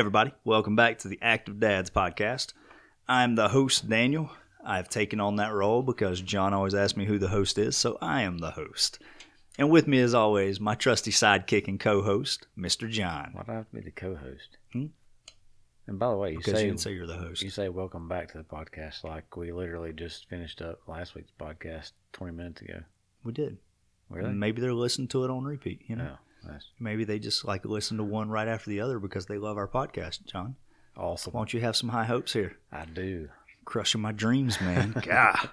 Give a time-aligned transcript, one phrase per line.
[0.00, 0.32] Everybody.
[0.44, 2.54] Welcome back to the Active Dads podcast.
[3.06, 4.30] I'm the host, Daniel.
[4.64, 7.98] I've taken on that role because John always asks me who the host is, so
[8.00, 8.98] I am the host.
[9.58, 12.88] And with me, as always, my trusty sidekick and co host, Mr.
[12.88, 13.32] John.
[13.34, 14.56] Why do I have to be the co-host?
[14.72, 14.86] Hmm?
[15.86, 17.42] And by the way, you Because say you say you're the host.
[17.42, 21.32] you say welcome back to the podcast like we literally just finished up last week's
[21.38, 22.80] podcast twenty minutes ago.
[23.22, 23.58] We did.
[24.08, 24.32] Really?
[24.32, 26.04] Maybe they're listening to it on repeat, you know?
[26.04, 29.38] No, that's Maybe they just like listen to one right after the other because they
[29.38, 30.56] love our podcast, John.
[30.96, 31.32] awesome.
[31.32, 32.56] Why don't you have some high hopes here?
[32.72, 33.28] I do.
[33.64, 34.94] Crushing my dreams, man.
[35.02, 35.50] God.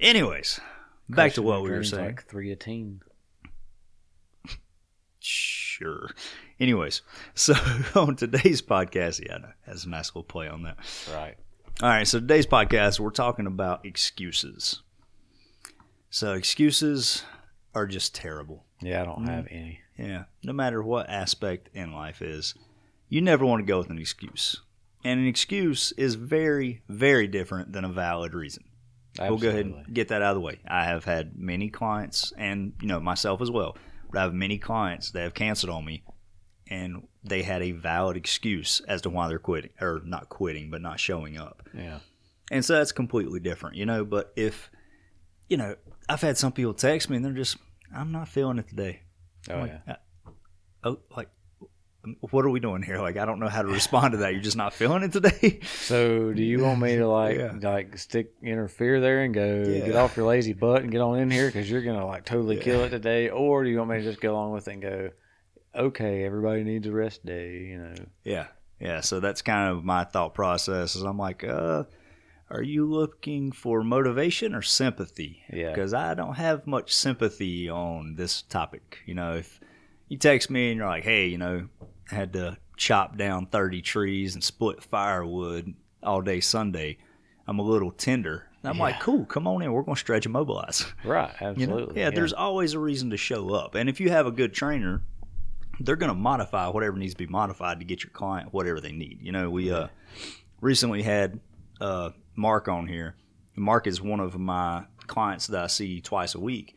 [0.00, 0.60] Anyways,
[1.08, 2.06] back to what we were saying.
[2.06, 3.00] Like three a teen.
[5.18, 6.10] Sure.
[6.60, 7.02] Anyways,
[7.34, 7.54] so
[7.94, 10.76] on today's podcast, yeah, has a nice little play on that.
[11.12, 11.36] Right.
[11.82, 14.82] All right, so today's podcast, we're talking about excuses.
[16.08, 17.24] So excuses
[17.76, 18.64] are just terrible.
[18.80, 19.28] Yeah, I don't Mm.
[19.28, 19.80] have any.
[19.98, 22.54] Yeah, no matter what aspect in life is,
[23.08, 24.60] you never want to go with an excuse.
[25.04, 28.64] And an excuse is very, very different than a valid reason.
[29.18, 30.58] We'll go ahead and get that out of the way.
[30.68, 33.76] I have had many clients, and you know myself as well.
[34.10, 36.02] But I have many clients that have canceled on me,
[36.68, 40.82] and they had a valid excuse as to why they're quitting, or not quitting, but
[40.82, 41.68] not showing up.
[41.72, 42.00] Yeah.
[42.50, 44.04] And so that's completely different, you know.
[44.04, 44.70] But if,
[45.48, 45.76] you know,
[46.08, 47.56] I've had some people text me and they're just,
[47.94, 49.00] I'm not feeling it today.
[49.50, 49.96] Oh like, yeah.
[50.24, 50.30] uh,
[50.84, 51.28] oh, like,
[52.30, 52.98] what are we doing here?
[53.00, 54.32] Like, I don't know how to respond to that.
[54.32, 55.60] You're just not feeling it today.
[55.86, 57.52] So do you want me to like Yeah.
[57.60, 59.86] like stick interfere there and go Yeah.
[59.86, 62.56] get off your lazy butt and get on in here because you're gonna like totally
[62.56, 62.62] Yeah.
[62.62, 64.82] kill it today, or do you want me to just go along with it and
[64.82, 65.10] go,
[65.74, 67.94] okay, everybody needs a rest day, you know?
[68.24, 68.46] Yeah,
[68.80, 69.00] yeah.
[69.00, 70.96] So that's kind of my thought process.
[70.96, 71.84] Is I'm like, uh,
[72.50, 75.42] are you looking for motivation or sympathy?
[75.52, 75.70] Yeah.
[75.70, 78.98] Because I don't have much sympathy on this topic.
[79.04, 79.60] You know, if
[80.08, 81.68] you text me and you're like, hey, you know,
[82.10, 86.98] I had to chop down 30 trees and split firewood all day Sunday,
[87.48, 88.48] I'm a little tender.
[88.62, 89.72] And I'm like, cool, come on in.
[89.72, 90.84] We're going to stretch and mobilize.
[91.04, 91.32] Right.
[91.40, 91.94] You Absolutely.
[91.94, 92.00] know?
[92.00, 93.74] Yeah, there's always a reason to show up.
[93.74, 95.02] And if you have a good trainer,
[95.80, 98.92] they're going to modify whatever needs to be modified to get your client whatever they
[98.92, 99.20] need.
[99.22, 99.88] You know, we uh,
[100.60, 101.38] recently had
[101.80, 103.16] uh, Mark on here.
[103.56, 106.76] Mark is one of my clients that I see twice a week.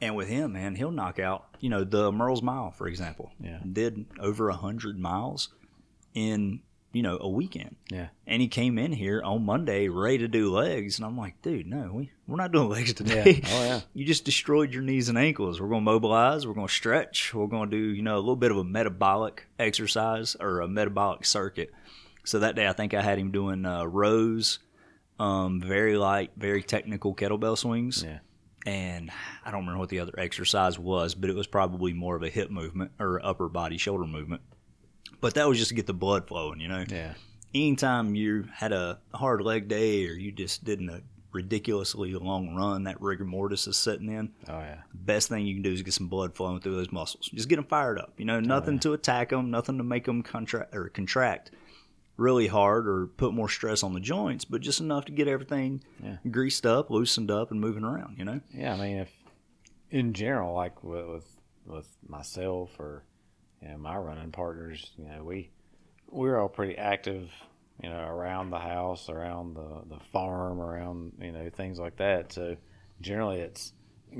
[0.00, 3.32] And with him, man, he'll knock out, you know, the Merle's Mile, for example.
[3.40, 3.60] Yeah.
[3.72, 5.48] Did over a hundred miles
[6.14, 6.60] in,
[6.92, 7.76] you know, a weekend.
[7.90, 8.08] Yeah.
[8.26, 10.98] And he came in here on Monday ready to do legs.
[10.98, 13.40] And I'm like, dude, no, we, we're not doing legs today.
[13.42, 13.48] Yeah.
[13.52, 13.80] Oh yeah.
[13.94, 15.60] you just destroyed your knees and ankles.
[15.60, 16.46] We're going to mobilize.
[16.46, 17.32] We're going to stretch.
[17.32, 20.68] We're going to do, you know, a little bit of a metabolic exercise or a
[20.68, 21.72] metabolic circuit.
[22.24, 24.58] So that day, I think I had him doing uh, rows,
[25.18, 28.02] um, very light, very technical kettlebell swings.
[28.04, 28.18] Yeah.
[28.66, 29.10] And
[29.44, 32.30] I don't remember what the other exercise was, but it was probably more of a
[32.30, 34.42] hip movement or upper body shoulder movement.
[35.20, 36.84] But that was just to get the blood flowing, you know?
[36.88, 37.14] Yeah.
[37.54, 42.84] anytime you had a hard leg day or you just did a ridiculously long run,
[42.84, 44.32] that rigor mortis is setting in.
[44.48, 44.78] Oh yeah.
[44.92, 47.28] Best thing you can do is get some blood flowing through those muscles.
[47.32, 48.14] Just get them fired up.
[48.16, 48.80] You know, nothing yeah.
[48.80, 51.50] to attack them, nothing to make them contract or contract
[52.16, 55.82] really hard or put more stress on the joints, but just enough to get everything
[56.02, 56.18] Yeah.
[56.30, 58.16] greased up, loosened up, and moving around.
[58.18, 58.40] You know.
[58.52, 59.12] Yeah, I mean, if
[59.90, 63.04] in general, like with with, with myself or
[63.62, 65.50] you know my running partners, you know, we
[66.08, 67.30] we're all pretty active,
[67.82, 72.32] you know, around the house, around the the farm, around you know things like that.
[72.32, 72.56] So
[73.00, 73.72] generally, it's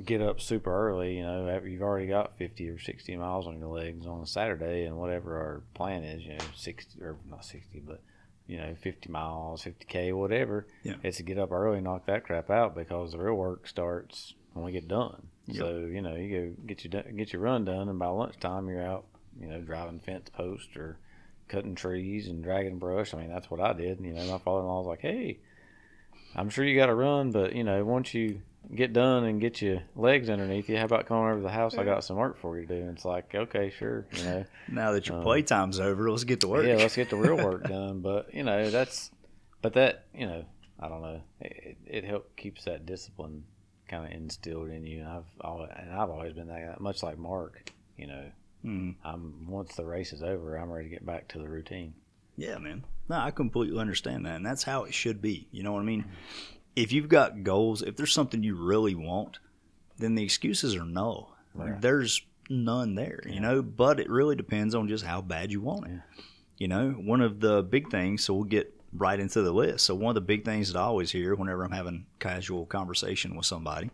[0.04, 1.16] get up super early.
[1.16, 4.26] You know, after you've already got fifty or sixty miles on your legs on a
[4.26, 8.00] Saturday, and whatever our plan is, you know, sixty or not sixty, but
[8.46, 10.66] you know, 50 miles, 50K, whatever.
[10.82, 10.96] Yeah.
[11.02, 14.64] It's to get up early, knock that crap out because the real work starts when
[14.64, 15.28] we get done.
[15.46, 15.56] Yep.
[15.56, 18.82] So, you know, you go get your, get your run done, and by lunchtime, you're
[18.82, 19.06] out,
[19.40, 20.98] you know, driving fence posts or
[21.48, 23.14] cutting trees and dragging brush.
[23.14, 24.00] I mean, that's what I did.
[24.00, 25.38] You know, my father in law was like, hey,
[26.34, 28.42] I'm sure you got to run, but, you know, once you
[28.74, 31.76] get done and get your legs underneath you, how about coming over to the house?
[31.76, 32.80] I got some work for you to do.
[32.80, 34.44] And it's like, okay, sure, you know.
[34.68, 36.66] Now that your Um, playtime's over, let's get to work.
[36.66, 38.00] Yeah, let's get the real work done.
[38.00, 39.10] But you know, that's
[39.62, 40.44] but that you know,
[40.80, 41.20] I don't know.
[41.40, 43.44] It, it help keeps that discipline
[43.88, 45.00] kind of instilled in you.
[45.00, 47.70] And I've always, and I've always been that much like Mark.
[47.98, 48.24] You know,
[48.64, 48.94] Mhm.
[49.04, 51.94] I'm once the race is over, I'm ready to get back to the routine.
[52.36, 52.84] Yeah, man.
[53.08, 54.36] No, I completely understand that.
[54.36, 55.46] And that's how it should be.
[55.52, 56.06] You know what I mean?
[56.76, 59.38] If you've got goals, if there's something you really want,
[59.98, 61.28] then the excuses are no.
[61.54, 61.80] Right.
[61.80, 65.86] There's none there, you know, but it really depends on just how bad you want
[65.86, 65.92] it.
[65.92, 66.22] Yeah.
[66.56, 69.84] You know, one of the big things, so we'll get right into the list.
[69.86, 73.36] So, one of the big things that I always hear whenever I'm having casual conversation
[73.36, 73.90] with somebody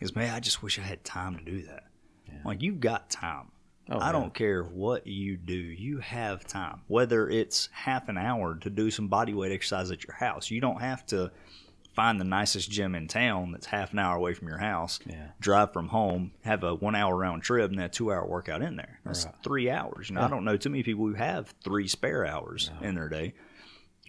[0.00, 1.84] is, man, I just wish I had time to do that.
[2.28, 2.34] Yeah.
[2.44, 3.50] Like, you've got time.
[3.88, 4.12] Oh, I yeah.
[4.12, 6.82] don't care what you do, you have time.
[6.88, 10.60] Whether it's half an hour to do some body weight exercise at your house, you
[10.60, 11.30] don't have to
[11.96, 15.00] find the nicest gym in town that's half an hour away from your house.
[15.06, 15.28] Yeah.
[15.40, 18.62] Drive from home, have a one hour round trip, and then a two hour workout
[18.62, 19.00] in there.
[19.04, 19.34] That's Right.
[19.42, 20.08] three hours.
[20.10, 23.08] You know, I don't know too many people who have three spare hours in their
[23.08, 23.34] day.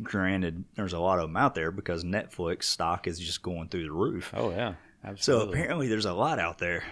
[0.04, 3.84] Granted, there's a lot of them out there because Netflix stock is just going through
[3.86, 4.32] the roof.
[4.36, 4.76] Oh yeah,
[5.16, 6.84] So apparently, there's a lot out there.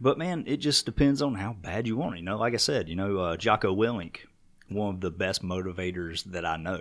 [0.00, 2.18] But man, it just depends on how bad you want it.
[2.18, 4.18] You know, like I said, you know, uh, Jocko Willink,
[4.68, 6.80] one of the best motivators that I know.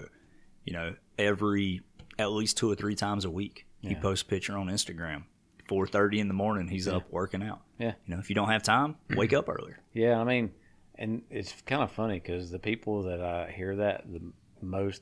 [0.65, 1.81] You know, every
[2.19, 5.23] at least two or three times a week, he posts a picture on Instagram.
[5.67, 7.61] Four thirty in the morning, he's up working out.
[7.77, 7.93] Yeah.
[8.05, 9.79] You know, if you don't have time, wake up earlier.
[9.93, 10.51] Yeah, I mean,
[10.95, 14.21] and it's kind of funny because the people that I hear that the
[14.61, 15.01] most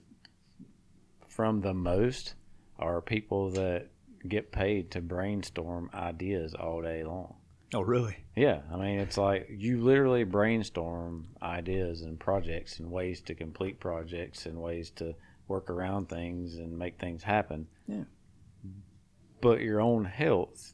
[1.28, 2.34] from the most
[2.80, 3.88] are people that
[4.28, 7.36] get paid to brainstorm ideas all day long.
[7.74, 8.18] Oh, really?
[8.36, 13.80] Yeah, I mean, it's like you literally brainstorm ideas and projects and ways to complete
[13.80, 15.16] projects and ways to
[15.47, 17.68] work around things and make things happen.
[17.88, 18.03] Yeah.
[19.42, 20.74] But your own health,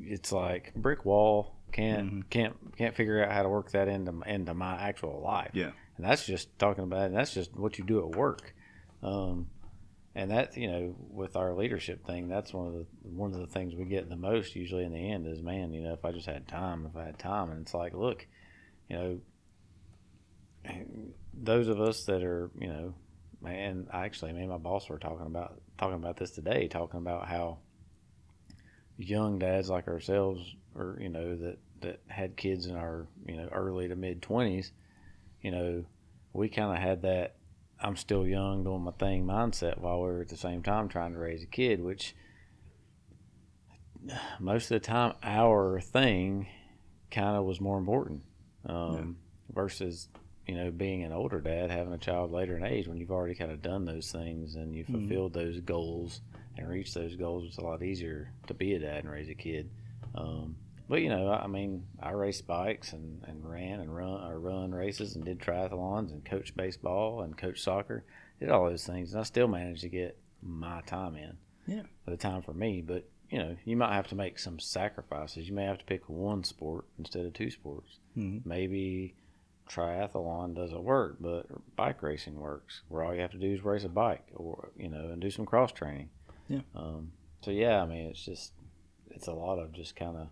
[0.00, 1.56] it's like brick wall.
[1.72, 2.20] Can't Mm-hmm.
[2.30, 5.50] can't can't figure out how to work that into into my actual life.
[5.54, 5.72] Yeah.
[5.96, 7.06] and that's just talking about.
[7.06, 8.54] And that's just what you do at work.
[9.02, 9.48] Um,
[10.14, 13.48] and that you know, with our leadership thing, that's one of the one of the
[13.48, 16.12] things we get the most usually in the end is, man, you know, if I
[16.12, 18.24] just had time, if I had time, and it's like, look,
[18.88, 19.20] you know,
[21.34, 22.94] those of us that are, you know,
[23.44, 26.98] man, I actually, me and my boss were talking about talking about this today, talking
[26.98, 27.58] about how
[28.96, 33.48] young dads like ourselves, or you know, that that had kids in our you know
[33.52, 34.72] early to mid twenties,
[35.42, 35.84] you know,
[36.32, 37.36] we kind of had that
[37.80, 41.12] I'm still young doing my thing mindset while we were at the same time trying
[41.12, 42.16] to raise a kid, which
[44.40, 46.48] most of the time our thing
[47.10, 48.22] kind of was more important
[48.66, 49.18] um,
[49.52, 50.08] versus
[50.46, 53.34] you know being an older dad having a child later in age when you've already
[53.34, 56.20] kind of done those things and you've fulfilled those goals
[56.56, 59.34] and reached those goals it's a lot easier to be a dad and raise a
[59.34, 59.70] kid.
[60.14, 60.56] Um,
[60.88, 64.72] but you know I mean I raced bikes and, and ran and run or run
[64.72, 68.04] races and did triathlons and coached baseball and coached soccer
[68.38, 71.36] did all those things and I still managed to get my time in
[71.66, 71.82] Yeah.
[72.06, 72.82] the time for me.
[72.86, 75.48] But you know you might have to make some sacrifices.
[75.48, 77.98] You may have to pick one sport instead of two sports.
[78.16, 78.44] Mhm.
[78.44, 79.14] maybe
[79.68, 81.46] triathlon doesn't work but
[81.76, 84.88] bike racing works where all you have to do is race a bike or you
[84.88, 86.08] know and do some cross training
[86.48, 86.60] Yeah.
[86.76, 88.52] um, so yeah i mean it's just
[89.10, 90.28] it's a lot of just kind of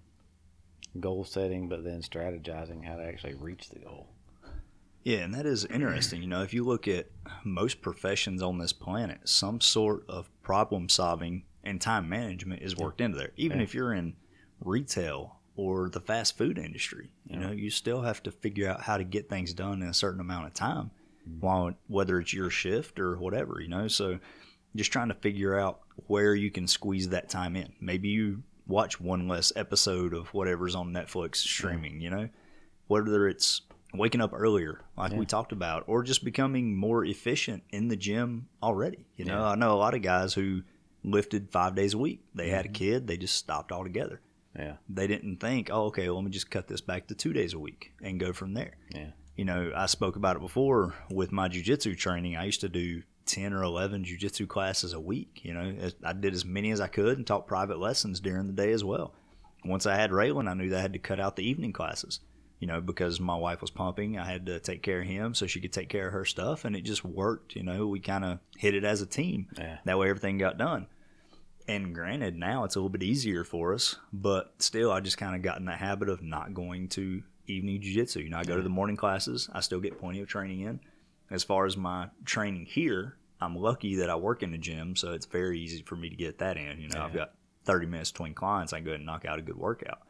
[1.01, 4.09] goal setting but then strategizing how to actually reach the goal
[5.05, 6.23] Yeah, and that is interesting.
[6.23, 7.07] You know, if you look at
[7.45, 13.01] most professions on this planet, some sort of problem solving and time management is worked
[13.01, 13.33] into there.
[13.37, 13.65] Even Yeah.
[13.65, 14.15] if you're in
[14.61, 17.47] retail or the fast food industry, you Yeah.
[17.47, 20.21] know, you still have to figure out how to get things done in a certain
[20.21, 20.91] amount of time,
[21.29, 21.41] Mm-hmm.
[21.41, 23.61] while whether it's your shift or whatever.
[23.61, 24.19] You know, so
[24.75, 27.73] just trying to figure out where you can squeeze that time in.
[27.81, 32.01] Maybe you watch one less episode of whatever's on Netflix streaming.
[32.01, 32.29] You know,
[32.89, 33.61] whether it's
[33.95, 35.19] waking up earlier, like Yeah.
[35.19, 39.05] we talked about, or just becoming more efficient in the gym already.
[39.17, 39.51] You know, Yeah.
[39.51, 40.63] I know a lot of guys who
[41.05, 42.25] lifted five days a week.
[42.35, 42.73] They had a Mm-hmm.
[42.75, 44.21] kid, they just stopped altogether.
[44.59, 47.33] Yeah They didn't think, oh, okay, well, let me just cut this back to two
[47.33, 48.77] days a week and go from there.
[48.95, 52.37] yeah You know, I spoke about it before with my jujitsu training.
[52.37, 55.41] I used to do 10 or 11 jujitsu classes a week.
[55.43, 58.53] You know, I did as many as I could and taught private lessons during the
[58.53, 59.15] day as well.
[59.65, 62.21] Once I had Raylan, I knew that I had to cut out the evening classes,
[62.59, 64.19] you know, because my wife was pumping.
[64.19, 66.65] I had to take care of him so she could take care of her stuff.
[66.65, 67.55] And it just worked.
[67.55, 69.47] You know, we kind of hit it as a team.
[69.57, 70.89] yeah That way everything got done.
[71.69, 75.37] And granted, now it's a little bit easier for us, but still, I just kind
[75.37, 78.21] of got in the habit of not going to evening jiu-jitsu.
[78.21, 79.49] You know, I go to the morning classes.
[79.53, 80.81] I still get plenty of training in.
[81.31, 85.13] As far as my training here, I'm lucky that I work in a gym, so
[85.13, 86.81] it's very easy for me to get that in.
[86.81, 87.33] You know, I've got
[87.65, 88.73] 30 minutes between clients.
[88.73, 90.01] I can go ahead and knock out a good workout.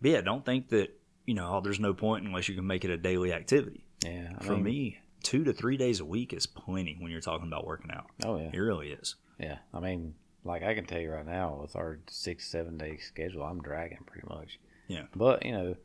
[0.00, 0.90] But yeah, don't think that,
[1.24, 3.86] you know, oh, there's no point unless you can make it a daily activity.
[4.04, 7.20] yeah I For mean, me, two to three days a week is plenty when you're
[7.20, 8.06] talking about working out.
[8.24, 9.14] oh yeah It really is.
[9.40, 10.14] Yeah, I mean,
[10.46, 14.00] like I can tell you right now, with our six seven day schedule, I'm dragging
[14.06, 14.58] pretty much.
[14.88, 15.04] Yeah.
[15.14, 15.76] But you know,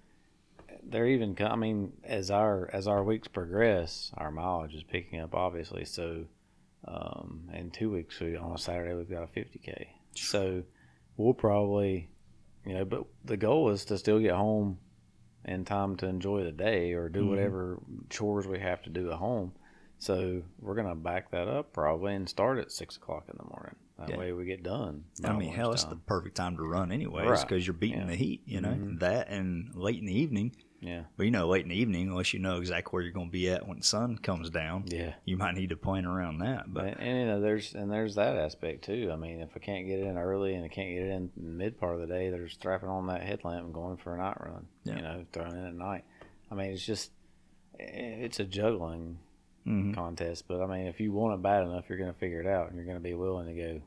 [0.84, 1.36] they're even.
[1.40, 5.86] I mean, as our as our weeks progress, our mileage is picking up, obviously.
[5.86, 6.26] So,
[6.88, 9.88] um, in two weeks, we, on a Saturday, we've got a 50k.
[10.16, 10.64] So,
[11.18, 12.10] we'll probably,
[12.66, 14.80] you know, but the goal is to still get home
[15.46, 17.30] in time to enjoy the day or do Mhm.
[17.30, 19.54] whatever chores we have to do at home.
[19.98, 23.76] So we're gonna back that up probably and start at six o'clock in the morning.
[23.98, 24.18] That Yeah.
[24.18, 25.04] way we get done.
[25.24, 27.42] I mean, hell, it's the perfect time to run anyways Right.
[27.48, 28.06] because you're beating Yeah.
[28.08, 28.70] the heat, you know.
[28.74, 29.00] Mhm.
[29.00, 31.04] That and late in the evening, Yeah.
[31.16, 33.32] But you know, late in the evening, unless you know exactly where you're going to
[33.32, 35.14] be at when the sun comes down, Yeah.
[35.26, 36.74] you might need to plan around that.
[36.74, 39.12] But But and you know, there's and there's that aspect too.
[39.14, 41.80] I mean, if I can't get in early and I can't get it in mid
[41.80, 44.66] part of the day, they're strapping on that headlamp and going for a night run.
[44.84, 44.96] Yeah.
[44.96, 46.04] You know, throwing in at night.
[46.50, 47.12] I mean, it's just
[47.78, 49.20] it's a juggling
[49.66, 49.94] mhm.
[49.96, 50.46] contest.
[50.48, 52.68] But I mean, if you want it bad enough, you're going to figure it out,
[52.68, 53.82] and you're going to be willing to go.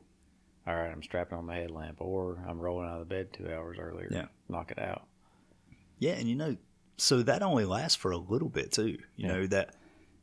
[0.67, 3.77] All right, I'm strapping on the headlamp, or I'm rolling out of bed two hours
[3.79, 4.07] earlier.
[4.11, 4.25] Yeah.
[4.49, 5.03] knock it out.
[5.99, 6.57] yeah, and you know,
[6.97, 8.87] so that only lasts for a little bit too.
[8.87, 9.27] You Yeah.
[9.27, 9.75] know that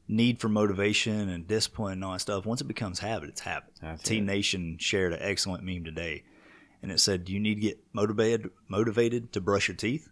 [0.09, 2.44] need for motivation and discipline and all that stuff.
[2.44, 3.71] Once it becomes habit, it's habit.
[3.80, 4.26] That's Teen it.
[4.26, 6.25] Nation shared an excellent meme today,
[6.82, 10.09] and it said, "Do you need to get motivated motivated to brush your teeth?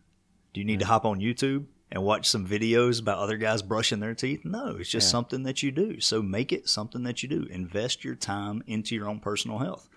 [0.54, 4.00] Do you need to hop on YouTube and watch some videos about other guys brushing
[4.00, 4.44] their teeth?
[4.44, 5.10] No, it's just Yeah.
[5.12, 6.00] something that you do.
[6.00, 7.44] So make it something that you do.
[7.50, 9.88] Invest your time into your own personal health.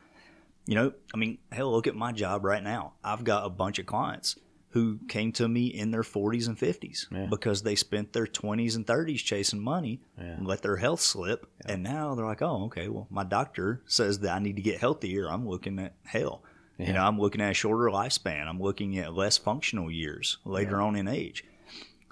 [0.66, 2.94] You know, I mean, hell, look at my job right now.
[3.04, 4.38] I've got a bunch of clients
[4.70, 7.28] who came to me in their 40s and 50s Yeah.
[7.30, 10.38] because they spent their 20s and 30s chasing money Yeah.
[10.42, 12.88] let their health slip, and now they're like, "Oh, okay.
[12.88, 15.30] Well, my doctor says that I need to get healthier.
[15.30, 16.44] I'm looking at hell.
[16.80, 18.48] You know, I'm looking at a shorter lifespan.
[18.48, 21.44] I'm looking at less functional years later on in age.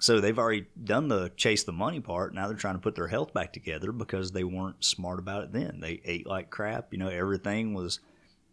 [0.02, 2.34] So they've already done the chase the money part.
[2.34, 5.52] Now they're trying to put their health back together because they weren't smart about it
[5.52, 5.78] then.
[5.78, 6.88] They ate like crap.
[6.92, 8.00] You know, everything was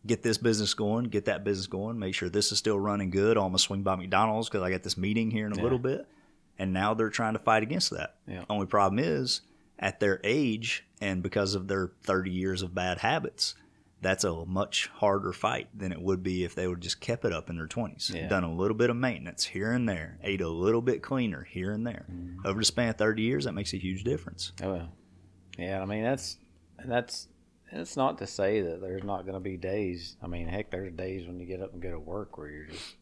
[0.06, 3.36] get this business going, get that business going, make sure this is still running good.
[3.36, 5.64] I'm gonna swing by McDonald's because I got this meeting here in a Yeah.
[5.64, 6.06] little bit.
[6.60, 8.18] And now they're trying to fight against that.
[8.28, 8.46] Yeah.
[8.48, 9.42] Only problem is
[9.80, 13.56] at their age and because of their 30 years of bad habits,
[14.02, 17.34] that's a much harder fight than it would be if they would just kept it
[17.34, 18.14] up in their 20s.
[18.14, 18.28] Yeah.
[18.28, 21.72] Done a little bit of maintenance here and there, ate a little bit cleaner here
[21.72, 22.06] and there.
[22.12, 22.46] Mm-hmm.
[22.46, 24.54] Over the span of 30 years, that makes a huge difference.
[24.64, 24.90] Oh well,
[25.58, 25.82] yeah.
[25.82, 26.38] I mean, that's
[26.78, 27.28] and that's.
[27.72, 30.18] It's not to say that there's not going to be days.
[30.24, 32.66] I mean, heck, there's days when you get up and go to work where you're
[32.66, 32.96] just,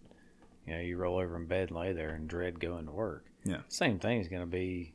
[0.65, 3.27] you know, you roll over in bed and lay there and dread going to work.
[3.45, 3.61] Yeah.
[3.69, 4.93] Same thing is going to be.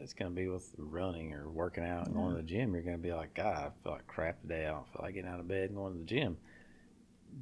[0.00, 2.72] It's going to be with running or working out and going to the gym.
[2.74, 4.66] You're going to be like, God, I feel like crap today.
[4.66, 6.36] I don't feel like getting out of bed and going to the gym.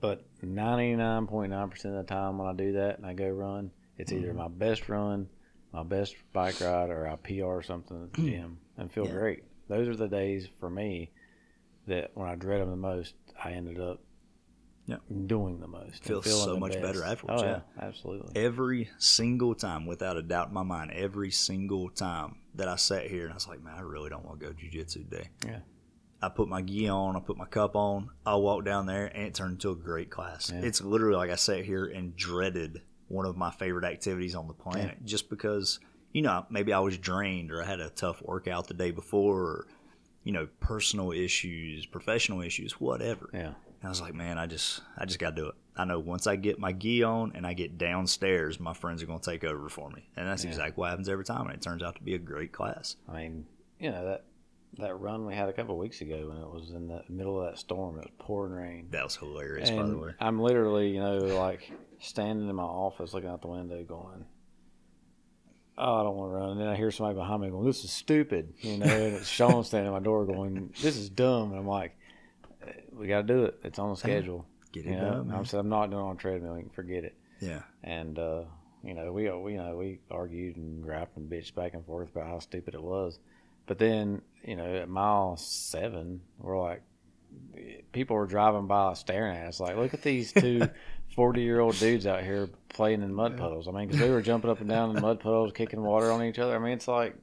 [0.00, 4.28] But 99.9% of the time when I do that and I go run, it's either
[4.28, 4.36] Mm-hmm.
[4.38, 5.28] my best run,
[5.72, 9.12] my best bike ride, or I PR something at the gym and feel Yeah.
[9.12, 9.44] great.
[9.68, 11.10] Those are the days for me
[11.86, 14.00] that when I dread them the most, I ended up
[14.88, 14.96] Yeah.
[15.26, 15.96] doing the most.
[15.96, 16.82] and Feels feeling so much best.
[16.82, 17.60] better afterwards, Oh, yeah.
[17.80, 18.42] absolutely.
[18.42, 23.06] Every single time, without a doubt in my mind, every single time that I sat
[23.06, 25.28] here and I was like, man, I really don't want to go jujitsu today.
[25.46, 25.60] Yeah.
[26.22, 29.24] I put my gi on, I put my cup on, I walk down there, and
[29.26, 30.50] it turned into a great class.
[30.52, 30.62] Yeah.
[30.62, 34.54] It's literally like I sat here and dreaded one of my favorite activities on the
[34.54, 35.78] planet just because,
[36.12, 39.38] you know, maybe I was drained or I had a tough workout the day before
[39.40, 39.66] or,
[40.24, 43.30] you know, personal issues, professional issues, whatever.
[43.32, 43.52] Yeah.
[43.80, 45.54] And I was like, man, I just, I just got to do it.
[45.76, 49.06] I know once I get my gi on and I get downstairs, my friends are
[49.06, 50.50] going to take over for me, and that's Yeah.
[50.50, 51.46] exactly what happens every time.
[51.46, 52.96] And it turns out to be a great class.
[53.08, 53.46] I mean,
[53.78, 54.24] you know that
[54.78, 57.40] that run we had a couple of weeks ago when it was in the middle
[57.40, 57.96] of that storm.
[57.98, 58.88] It was pouring rain.
[58.90, 60.10] That was hilarious, by the way.
[60.20, 61.70] I'm literally, you know, like
[62.00, 64.24] standing in my office looking out the window going,
[65.80, 66.50] Oh, I don't want to run.
[66.50, 68.52] And then I hear somebody behind me going, This is stupid.
[68.60, 71.50] You know, and it's Sean standing at my door going, This is dumb.
[71.52, 71.97] And I'm like, "Eh,
[72.92, 73.58] We got to do it.
[73.64, 74.46] It's on the schedule.
[74.72, 75.32] Get You know, done.
[75.34, 76.56] I'm, said, I'm not doing it on a treadmill.
[76.56, 77.14] You can forget it.
[77.40, 77.62] Yeah.
[77.82, 78.42] And, uh,
[78.84, 82.10] you know, we, we, you know, we argued and griped and bitched back and forth
[82.10, 83.18] about how stupid it was.
[83.66, 86.82] But then, you know, at mile seven, we're like,
[87.92, 90.68] people were driving by staring at us like, look at these two
[91.14, 93.68] 40 year old dudes out here playing in mud puddles.
[93.68, 96.24] I mean, because we were jumping up and down in mud puddles, kicking water on
[96.24, 96.54] each other.
[96.54, 97.14] I mean, it's like,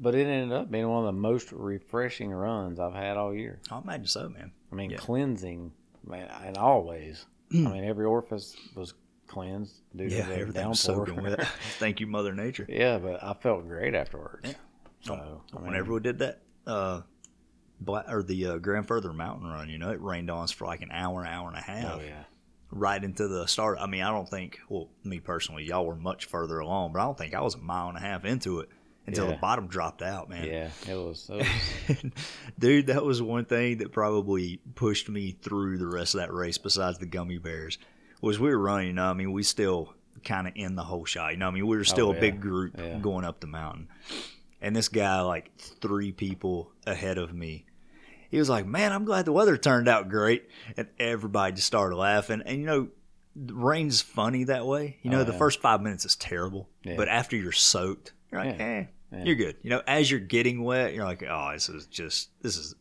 [0.00, 3.60] but it ended up being one of the most refreshing runs I've had all year.
[3.70, 4.52] I imagine so, man.
[4.72, 4.96] I mean, Yeah.
[4.98, 5.72] cleansing,
[6.06, 7.26] man, in all ways.
[7.52, 8.94] I mean, every orifice was
[9.26, 11.36] cleansed due to Yeah, the everything was downpour.
[11.78, 12.66] Thank you, Mother Nature.
[12.68, 14.48] yeah, but I felt great afterwards.
[14.48, 14.54] Yeah.
[15.02, 15.14] So,
[15.54, 17.02] I mean, Whenever we did that, uh,
[17.80, 20.82] black, or the uh, Grandfather Mountain Run, you know, it rained on us for like
[20.82, 22.24] an hour, hour and a half, oh yeah,
[22.70, 23.78] right into the start.
[23.80, 27.04] I mean, I don't think, well, me personally, y'all were much further along, but I
[27.04, 28.68] don't think I was a mile and a half into it
[29.06, 30.44] until the bottom dropped out, man.
[30.46, 31.28] yeah, it was.
[31.32, 31.46] It
[32.04, 32.12] was
[32.58, 36.58] Dude, that was one thing that probably pushed me through the rest of that race
[36.58, 37.78] besides the gummy bears.
[38.20, 41.04] Was we were running, you know, I mean, we still kind of in the whole
[41.06, 41.32] shot.
[41.32, 42.98] You know, I mean, we were still Oh, a big group Yeah.
[42.98, 43.88] going up the mountain.
[44.60, 47.64] And this guy, like three people ahead of me,
[48.30, 50.48] he was like, Man, I'm glad the weather turned out great.
[50.76, 52.42] And everybody just started laughing.
[52.44, 52.88] And, you know,
[53.34, 54.98] rain's funny that way.
[55.02, 56.68] You know, Oh, the first five minutes is terrible.
[56.84, 56.96] Yeah.
[56.96, 58.64] But after you're soaked, you're like, Yeah.
[58.64, 59.24] eh, Yeah.
[59.24, 59.56] you're good.
[59.62, 62.74] You know, as you're getting wet, you're like, oh, this is just, this is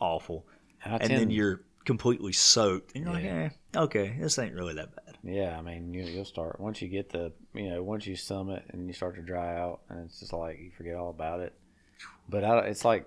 [0.00, 0.46] awful.
[0.84, 3.42] I And then you're completely soaked, and you're Yeah.
[3.42, 5.18] like, eh, okay, this ain't really that bad.
[5.22, 8.64] Yeah, I mean, you, you'll start once you get the you know, once you summit
[8.70, 11.54] and you start to dry out, and it's just like you forget all about it.
[12.28, 13.06] But I, it's like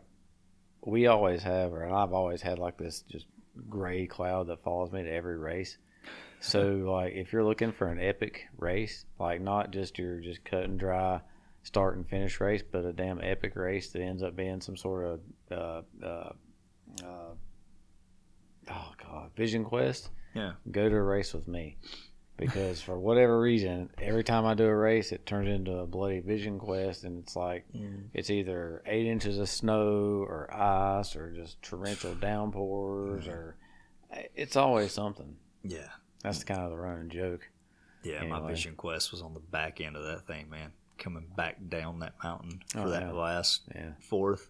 [0.83, 3.25] we always have, or I've always had like this just
[3.69, 5.77] gray cloud that follows me to every race.
[6.39, 6.61] So
[6.91, 10.79] like if you're looking for an epic race, like not just your just cut and
[10.79, 11.21] dry
[11.67, 15.05] start and finish race, but a damn epic race that ends up being some sort
[15.05, 15.19] of
[15.51, 16.31] uh, uh,
[17.03, 17.33] uh,
[18.71, 20.09] oh god, Vision Quest.
[20.33, 20.53] Yeah.
[20.71, 21.77] Go to a race with me.
[22.37, 26.19] Because for whatever reason, every time I do a race, it turns into a bloody
[26.19, 27.65] Vision Quest, and it's like
[28.13, 33.57] it's either eight inches of snow or ice or just torrential downpours, or
[34.35, 35.35] it's always something.
[35.63, 35.89] Yeah.
[36.21, 37.49] That's kind of the running joke.
[38.03, 40.71] Yeah, my Vision Quest was on the back end of that thing, man.
[40.97, 43.11] Coming back down that mountain for Oh, that yeah.
[43.11, 43.91] last Yeah.
[43.99, 44.49] fourth.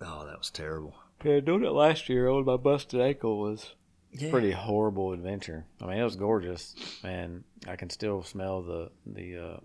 [0.00, 0.94] Oh, that was terrible.
[1.24, 3.74] Yeah, doing it last year on my busted ankle was
[4.12, 4.30] Yeah.
[4.30, 5.66] pretty horrible adventure.
[5.80, 9.56] I mean, it was gorgeous, and I can still smell the the uh,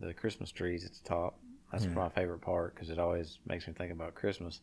[0.00, 1.38] the Christmas trees at the top.
[1.72, 1.94] That's Yeah.
[1.94, 4.60] my favorite part because it always makes me think about Christmas.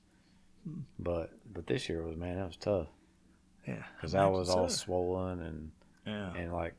[1.00, 2.88] But but this year was man, that was tough
[3.66, 3.84] Yeah.
[3.96, 4.76] because I was all so.
[4.76, 5.72] swollen and
[6.06, 6.34] Yeah.
[6.36, 6.76] and like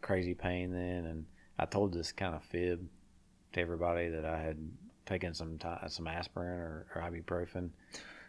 [0.00, 1.26] crazy pain then, and
[1.58, 2.88] I told this kind of fib
[3.52, 4.58] to everybody that I had
[5.06, 7.70] taken some some aspirin or, or ibuprofen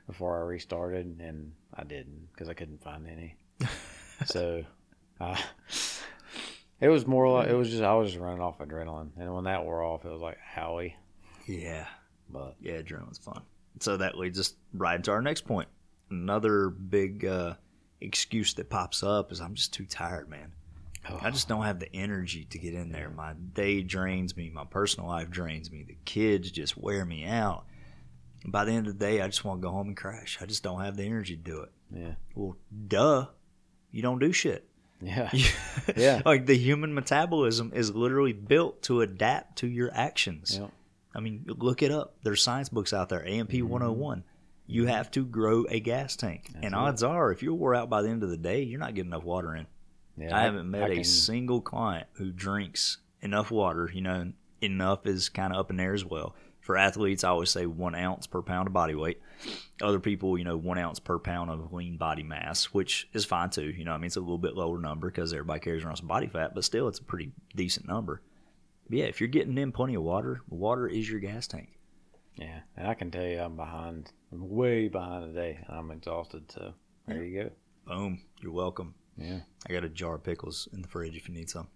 [0.08, 3.36] before I restarted, and I didn't because I couldn't find any.
[4.26, 4.64] so,
[5.22, 5.38] uh,
[6.80, 9.46] it was more like it was just I was just running off adrenaline, and when
[9.46, 10.96] that wore off, it was like Howie.
[11.48, 11.86] Yeah.
[12.30, 13.42] But Yeah, adrenaline's fun.
[13.80, 15.68] So that leads us right into our next point.
[16.10, 17.56] Another big uh,
[18.02, 20.54] excuse that pops up is I'm just too tired, man.
[21.22, 23.10] I just don't have the energy to get in there.
[23.10, 24.50] My day drains me.
[24.50, 25.84] My personal life drains me.
[25.88, 27.66] The kids just wear me out.
[28.46, 30.38] By the end of the day, I just want to go home and crash.
[30.42, 31.72] I just don't have the energy to do it.
[31.94, 33.28] yeah, Well, duh.
[33.92, 34.68] You don't do shit.
[35.02, 35.30] yeah,
[35.98, 36.22] Yeah.
[36.26, 40.58] like the human metabolism is literally built to adapt to your actions.
[40.60, 40.72] Yep.
[41.16, 42.16] I mean, look it up.
[42.24, 43.22] There's science books out there.
[43.22, 43.68] A&P Mm-hmm.
[43.70, 44.24] 101.
[44.66, 46.46] You have to grow a gas tank.
[46.54, 46.78] That's and it.
[46.78, 49.12] odds are, if you're wore out by the end of the day, you're not getting
[49.12, 49.68] enough water in.
[50.18, 50.36] Yeah.
[50.38, 53.90] I haven't met I a can- single client who drinks enough water.
[53.94, 56.36] You know, enough is kind of up in there as well.
[56.62, 59.20] For athletes, I always say one ounce per pound of body weight.
[59.82, 63.50] Other people, you know, one ounce per pound of lean body mass, which is fine
[63.50, 63.70] too.
[63.70, 66.08] You know, I mean, it's a little bit lower number because everybody carries around some
[66.08, 68.22] body fat, but still, it's a pretty decent number.
[68.88, 71.70] But yeah, if you're getting in plenty of water, water is your gas tank.
[72.38, 74.12] Yeah, and I can tell you I'm behind.
[74.32, 75.60] I'm way behind today.
[75.68, 76.50] and I'm exhausted.
[76.50, 76.74] So
[77.08, 77.50] there you go.
[77.94, 78.96] Boom, you're welcome.
[79.18, 81.68] Yeah, I got a jar of pickles in the fridge if you need some.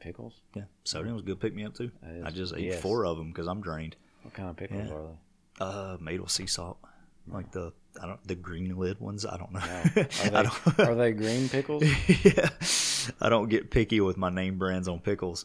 [0.00, 0.40] pickles.
[0.56, 1.90] Yeah, sodium was a good pick me up too.
[2.06, 2.80] Is- I just ate yes.
[2.80, 3.96] four of them because I'm drained.
[4.22, 4.94] What kind of pickles Yeah.
[4.94, 5.16] are they?
[5.64, 6.78] Uh, made with sea salt,
[7.28, 7.72] like the
[8.02, 9.26] I don't the green lid ones.
[9.26, 9.60] I don't know.
[9.60, 9.66] No.
[10.02, 10.80] Are I they, don't.
[10.80, 11.82] are they green pickles?
[12.24, 12.48] yeah,
[13.20, 15.44] I don't get picky with my name brands on pickles,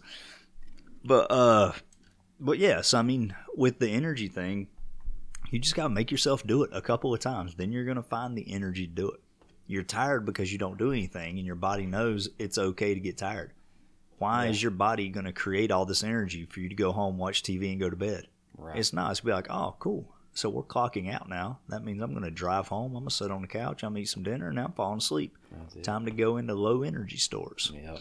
[1.03, 1.73] but uh,
[2.39, 4.67] but yes, I mean with the energy thing,
[5.51, 7.55] you just gotta make yourself do it a couple of times.
[7.55, 9.19] Then you're gonna find the energy to do it.
[9.67, 13.17] You're tired because you don't do anything, and your body knows it's okay to get
[13.17, 13.51] tired.
[14.17, 14.51] Why Yeah.
[14.51, 17.71] is your body gonna create all this energy for you to go home, watch TV,
[17.71, 18.27] and go to bed?
[18.57, 18.77] Right.
[18.77, 19.11] It's not.
[19.11, 20.11] It's be like, oh, cool.
[20.33, 21.59] So we're clocking out now.
[21.69, 22.87] That means I'm going to drive home.
[22.95, 23.83] I'm going to sit on the couch.
[23.83, 25.37] I'm going to eat some dinner, and now I'm falling asleep.
[25.81, 27.71] Time to go into low energy stores.
[27.73, 27.99] Yep.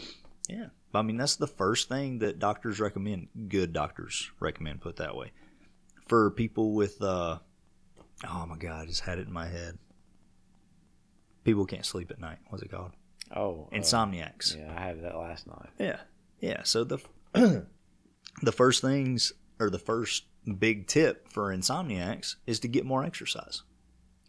[0.48, 0.66] Yeah.
[0.92, 3.28] I mean, that's the first thing that doctors recommend.
[3.48, 5.30] Good doctors recommend, put that way.
[6.08, 7.38] For people with, uh,
[8.28, 9.78] oh my God, I just had it in my head.
[11.44, 12.38] People can't sleep at night.
[12.48, 12.92] What's it called?
[13.34, 14.56] Oh, uh, Insomniacs.
[14.56, 15.70] yeah, I had that last night.
[15.78, 16.00] Yeah,
[16.40, 16.62] yeah.
[16.64, 16.98] So the
[18.42, 20.24] the first things or the first
[20.58, 23.62] big tip for insomniacs is to get more exercise.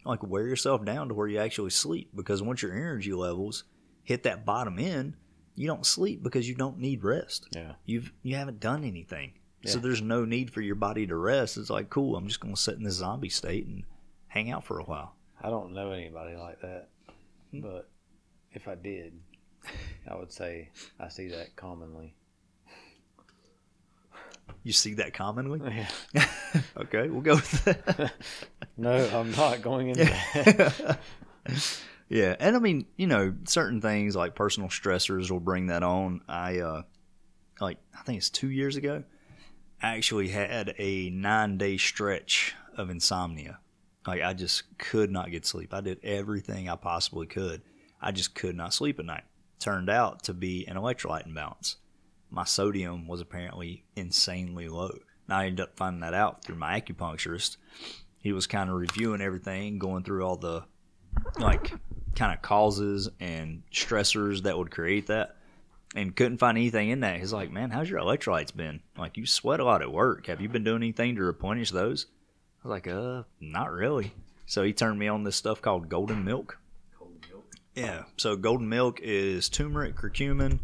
[0.04, 3.64] Like wear yourself down to where you actually sleep because once your energy levels
[4.02, 5.14] hit that bottom end,
[5.56, 7.48] you don't sleep because you don't need rest.
[7.50, 7.72] Yeah.
[7.84, 9.32] You've you haven't done anything.
[9.64, 11.56] So there's no need for your body to rest.
[11.56, 13.82] It's like, cool, I'm just going to sit in this zombie state and
[14.28, 15.16] hang out for a while.
[15.42, 16.86] I don't know anybody like that.
[17.62, 17.88] But
[18.52, 19.12] if I did,
[20.08, 22.14] I would say I see that commonly.
[24.62, 25.60] You see that commonly?
[26.14, 26.26] Yeah.
[26.76, 28.12] okay, we'll go with that.
[28.78, 30.98] No, I'm not going into that.
[32.10, 36.20] yeah, and I mean, you know, certain things like personal stressors will bring that on.
[36.28, 36.82] I uh
[37.58, 39.02] like I think it's 2 years ago,
[39.82, 43.60] I actually had a 9-day stretch of insomnia.
[44.06, 45.74] Like I just could not get sleep.
[45.74, 47.62] I did everything I possibly could.
[48.00, 49.24] I just could not sleep at night.
[49.58, 51.76] Turned out to be an electrolyte imbalance.
[52.30, 54.98] My sodium was apparently insanely low.
[55.28, 57.56] Now I ended up finding that out through my acupuncturist.
[58.18, 60.64] He was kind of reviewing everything, going through all the
[61.38, 61.72] like
[62.14, 65.36] kind of causes and stressors that would create that.
[65.94, 67.20] and couldn't find anything in that.
[67.20, 68.80] He's like, "Man, how's your electrolytes been?
[68.98, 70.26] Like, you sweat a lot at work.
[70.26, 72.06] Have you been doing anything to replenish those?"
[72.66, 74.12] I was like, "Uh, not really."
[74.44, 76.58] So he turned me on this stuff called Golden Milk.
[76.98, 77.54] Golden milk.
[77.76, 78.04] Yeah.
[78.16, 80.58] So Golden Milk is turmeric, curcumin,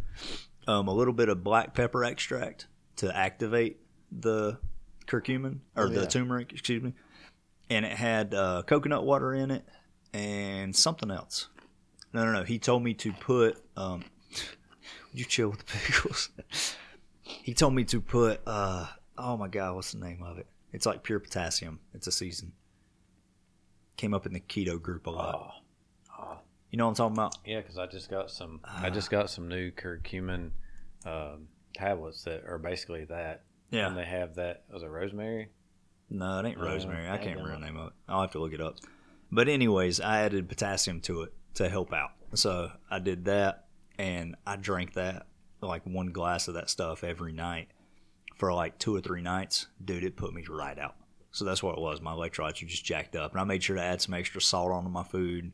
[0.66, 3.78] um, a little bit of black pepper extract to activate
[4.10, 4.58] the
[5.06, 6.92] curcumin or Oh, the turmeric, excuse me,
[7.70, 9.64] and it had uh, coconut water in it
[10.12, 11.48] and something else.
[12.12, 12.42] No, no, no.
[12.42, 13.62] He told me to put.
[13.76, 14.04] Um,
[15.14, 16.30] you chill with the pickles?
[17.22, 18.40] he told me to put.
[18.44, 20.46] Uh, oh my god, what's the name of it?
[20.72, 21.80] It's like pure potassium.
[21.94, 22.52] It's a season.
[23.96, 25.54] Came up in the keto group a lot.
[26.18, 26.38] Oh,
[26.70, 27.36] You know what I'm talking about?
[27.44, 28.60] yeah, because I just got some.
[28.64, 30.50] I just got some new curcumin
[31.04, 33.42] um, tablets that are basically that.
[33.70, 33.86] Yeah.
[33.88, 34.64] And they have that.
[34.72, 35.48] Was it rosemary?
[36.10, 37.06] No, it ain't Uh, rosemary.
[37.06, 37.92] I I can't remember the name of it.
[38.08, 38.76] I'll have to look it up.
[39.30, 42.10] But anyways, I added potassium to it to help out.
[42.34, 43.66] So I did that,
[43.98, 45.26] and I drank that
[45.60, 47.68] like one glass of that stuff every night
[48.36, 49.66] for like two or three nights.
[49.84, 50.96] Dude, it put me right out.
[51.30, 52.00] So that's what it was.
[52.00, 54.70] My electrolytes were just jacked up, and I made sure to add some extra salt
[54.70, 55.52] onto my food.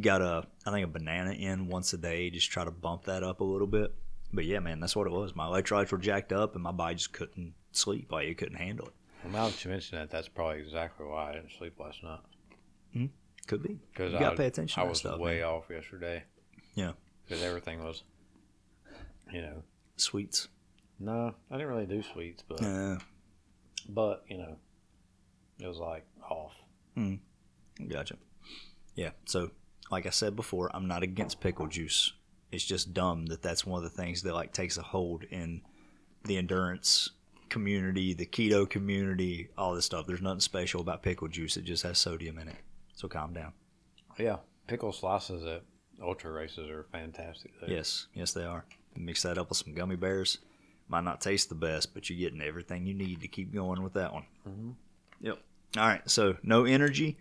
[0.00, 3.22] Got a, I think a banana in once a day, just try to bump that
[3.22, 3.94] up a little bit.
[4.32, 5.34] But yeah, man, that's what it was.
[5.34, 8.12] My electrolytes were jacked up, and my body just couldn't sleep.
[8.12, 8.92] Like it couldn't handle it.
[9.22, 12.18] Well, now that you mention that, that's probably exactly why I didn't sleep last night.
[12.94, 13.06] Mm-hmm.
[13.46, 13.78] Could be.
[13.92, 15.48] Because You I gotta pay attention I was stuff, way man.
[15.48, 16.24] off yesterday.
[16.74, 16.92] Yeah.
[17.24, 18.02] Because everything was,
[19.32, 19.62] you know,
[19.96, 20.48] Sweets.
[20.98, 22.98] No, I didn't really do sweets, but Yeah.
[23.88, 24.56] but you know,
[25.58, 26.52] it was like off.
[26.94, 27.16] Hmm.
[27.88, 28.16] Gotcha.
[28.94, 29.10] Yeah.
[29.26, 29.50] So,
[29.90, 32.12] like I said before, I'm not against pickle juice.
[32.52, 35.62] It's just dumb that that's one of the things that like takes a hold in
[36.24, 37.10] the endurance
[37.48, 40.06] community, the keto community, all this stuff.
[40.06, 41.56] There's nothing special about pickle juice.
[41.56, 42.56] It just has sodium in it.
[42.94, 43.52] So calm down.
[44.18, 44.36] Yeah,
[44.68, 45.62] pickle slices at
[46.00, 47.50] ultra races are fantastic.
[47.60, 47.66] though.
[47.66, 48.64] Yes, yes, they are.
[48.96, 50.38] Mix that up with some gummy bears.
[50.88, 53.94] Might not taste the best, but you're getting everything you need to keep going with
[53.94, 54.24] that one.
[54.46, 54.74] Mhm.
[55.20, 55.38] Yep.
[55.78, 56.08] All right.
[56.08, 57.16] So no energy.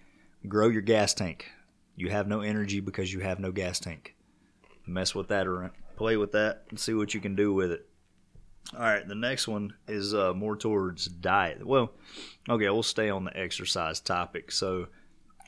[0.48, 1.50] Grow your gas tank.
[1.96, 4.16] You have no energy because you have no gas tank.
[4.86, 7.88] Mess with that or Play with that and see what you can do with it.
[8.74, 9.08] All right.
[9.08, 11.66] The next one is uh, more towards diet.
[11.66, 11.92] Well,
[12.50, 12.70] okay.
[12.70, 14.52] We'll stay on the exercise topic.
[14.52, 14.88] So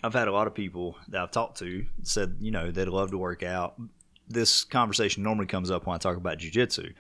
[0.03, 3.11] I've had a lot of people that I've talked to said, you know, they'd love
[3.11, 3.81] to work out.
[4.29, 6.93] This conversation normally comes up when I talk about jujitsu.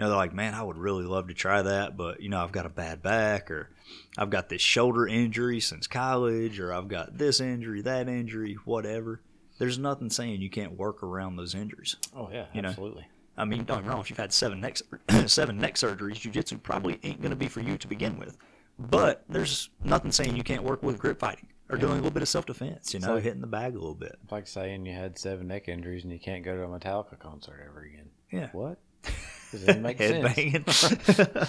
[0.00, 2.42] You know, they're like, man, I would really love to try that, but, you know,
[2.42, 3.68] I've got a bad back or
[4.16, 9.20] I've got this shoulder injury since college or I've got this injury, that injury, whatever.
[9.58, 11.96] There's nothing saying you can't work around those injuries.
[12.16, 12.70] Oh yeah, You know.
[12.70, 13.08] absolutely.
[13.36, 14.00] I mean, don't get me wrong.
[14.00, 14.78] If you've had seven neck
[15.26, 18.38] seven neck surgeries, jujitsu probably ain't going to be for you to begin with.
[18.78, 22.22] But there's nothing saying you can't work with grip fighting or doing a little bit
[22.22, 22.94] of self defense.
[22.94, 24.16] You know, like- hitting the bag a little bit.
[24.22, 27.18] It's like saying you had seven neck injuries and you can't go to a Metallica
[27.18, 28.08] concert ever again.
[28.30, 28.48] Yeah.
[28.52, 28.78] What?
[29.50, 30.24] Does that make Head
[30.64, 31.44] sense?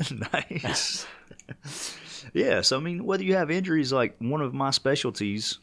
[0.00, 0.20] banging.
[0.32, 1.06] nice.
[2.32, 2.60] yeah.
[2.60, 5.58] So I mean, whether you have injuries, like one of my specialties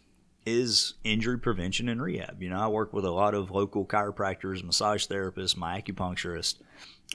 [0.45, 2.41] is injury prevention and rehab.
[2.41, 6.57] You know, I work with a lot of local chiropractors, massage therapists, my acupuncturist,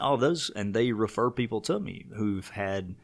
[0.01, 2.95] all those, and they refer people to me who've had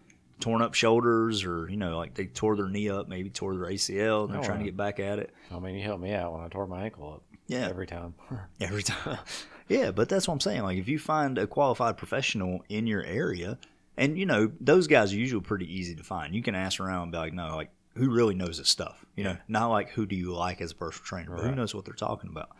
[0.41, 3.67] torn up shoulders or you know like they tore their knee up maybe tore their
[3.71, 6.13] acl and they're Oh, trying to get back at it I mean, you helped me
[6.13, 7.23] out when I tore my ankle up.
[7.47, 7.69] Yeah.
[7.69, 8.15] Every time.
[8.61, 9.19] every time.
[9.69, 10.63] Yeah, but that's what I'm saying.
[10.63, 13.59] Like if you find a qualified professional in your area,
[13.97, 16.35] and you know those guys are usually pretty easy to find.
[16.35, 19.05] You can ask around and be like, no, like who really knows this stuff?
[19.17, 21.75] You know, not like who do you like as a personal trainer, but who knows
[21.75, 22.51] what they're talking about.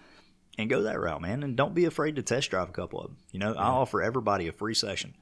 [0.57, 1.43] And go that route, man.
[1.43, 3.17] And don't be afraid to test drive a couple of them.
[3.33, 5.17] You know, I offer everybody a free session.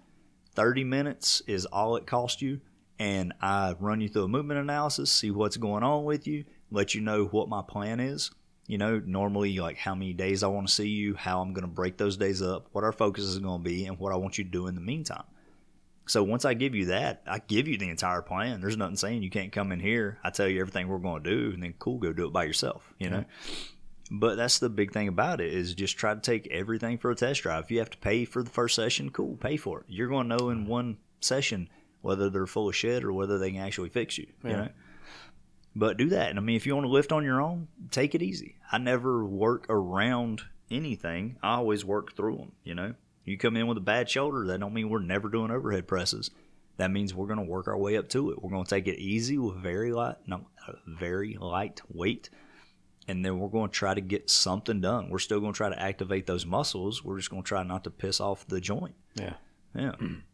[0.55, 2.61] 30 minutes is all it costs you.
[2.99, 6.95] And I run you through a movement analysis, see what's going on with you, let
[6.95, 8.31] you know what my plan is.
[8.67, 11.67] You know, normally like how many days I want to see you, how I'm going
[11.67, 14.17] to break those days up, what our focus is going to be, and what I
[14.17, 15.25] want you to do in the meantime.
[16.07, 18.61] So once I give you that, I give you the entire plan.
[18.61, 20.19] There's nothing saying you can't come in here.
[20.25, 22.45] I tell you everything we're going to do, and then cool, go do it by
[22.45, 22.93] yourself.
[22.99, 23.25] You know.
[24.11, 27.15] But that's the big thing about it is just try to take everything for a
[27.15, 27.65] test drive.
[27.65, 29.87] If you have to pay for the first session, cool, pay for it.
[29.89, 31.69] You're going to know in one session
[32.03, 34.27] whether they're full of shit or whether they can actually fix you.
[34.45, 34.69] You know.
[35.75, 36.31] But do that.
[36.31, 38.57] And I mean, if you want to lift on your own, take it easy.
[38.71, 41.39] I never work around anything.
[41.43, 42.53] I always work through them.
[42.63, 45.51] You know, you come in with a bad shoulder, that don't mean we're never doing
[45.51, 46.31] overhead presses.
[46.79, 48.43] That means we're going to work our way up to it.
[48.43, 50.47] We're going to take it easy with very light, no,
[50.87, 52.31] very light weight,
[53.09, 55.11] and then we're going to try to get something done.
[55.11, 57.05] We're still going to try to activate those muscles.
[57.05, 58.95] We're just going to try not to piss off the joint.
[59.15, 59.35] Yeah.
[59.75, 59.93] Yeah.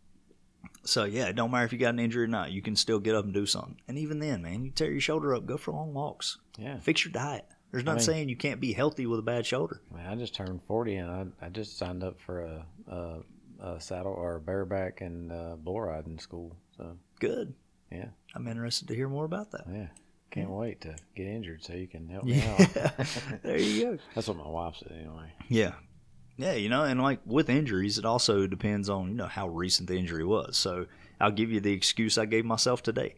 [0.88, 2.50] so yeah, it don't matter if you got an injury or not.
[2.52, 3.76] You can still get up and do something.
[3.88, 6.38] And even then, man, you tear your shoulder up, go for long walks.
[6.58, 6.78] Yeah.
[6.80, 7.44] Fix your diet.
[7.70, 9.82] There's nothing mean- saying you can't be healthy with a bad shoulder.
[9.92, 13.18] I, mean, I just turned forty, and I I just signed up for a a,
[13.74, 16.56] a saddle or a bareback and uh, bull riding school.
[16.76, 17.54] So Good.
[17.92, 18.06] Yeah.
[18.34, 19.64] I'm interested to hear more about that.
[19.70, 19.88] yeah,
[20.30, 22.90] can't wait to get injured so you can help me Yeah.
[22.98, 23.06] out.
[23.42, 23.98] there you go.
[24.14, 25.32] That's what my wife said anyway.
[25.48, 25.72] Yeah.
[26.38, 29.88] Yeah, you know, and like with injuries, it also depends on, you know, how recent
[29.88, 30.56] the injury was.
[30.56, 30.86] So
[31.20, 33.16] I'll give you the excuse I gave myself today.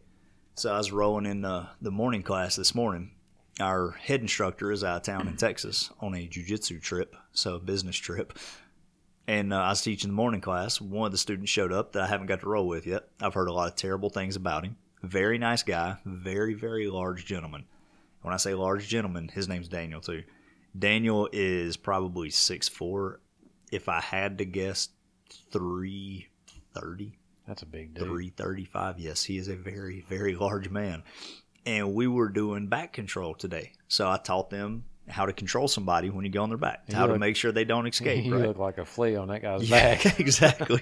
[0.55, 3.11] So I was rolling in uh, the morning class this morning.
[3.59, 7.59] Our head instructor is out of town in Texas on a jujitsu trip, so a
[7.59, 8.37] business trip.
[9.27, 10.81] And uh, I was teaching the morning class.
[10.81, 13.07] One of the students showed up that I haven't got to roll with yet.
[13.21, 14.77] I've heard a lot of terrible things about him.
[15.03, 17.65] Very nice guy, very, very large gentleman.
[18.23, 20.23] When I say large gentleman, his name's Daniel, too.
[20.77, 23.19] Daniel is probably six four.
[23.71, 24.89] If I had to guess,
[25.51, 26.27] three
[26.73, 28.03] thirty, That's a big dude.
[28.05, 28.99] three thirty five.
[28.99, 31.03] Yes, he is a very very large man.
[31.65, 36.09] And we were doing back control today, so I taught them how to control somebody
[36.09, 38.23] when you go on their back, You how to make sure they don't escape.
[38.25, 38.47] you right?
[38.47, 40.19] look like a flea on that guy's Yeah, back.
[40.19, 40.81] exactly.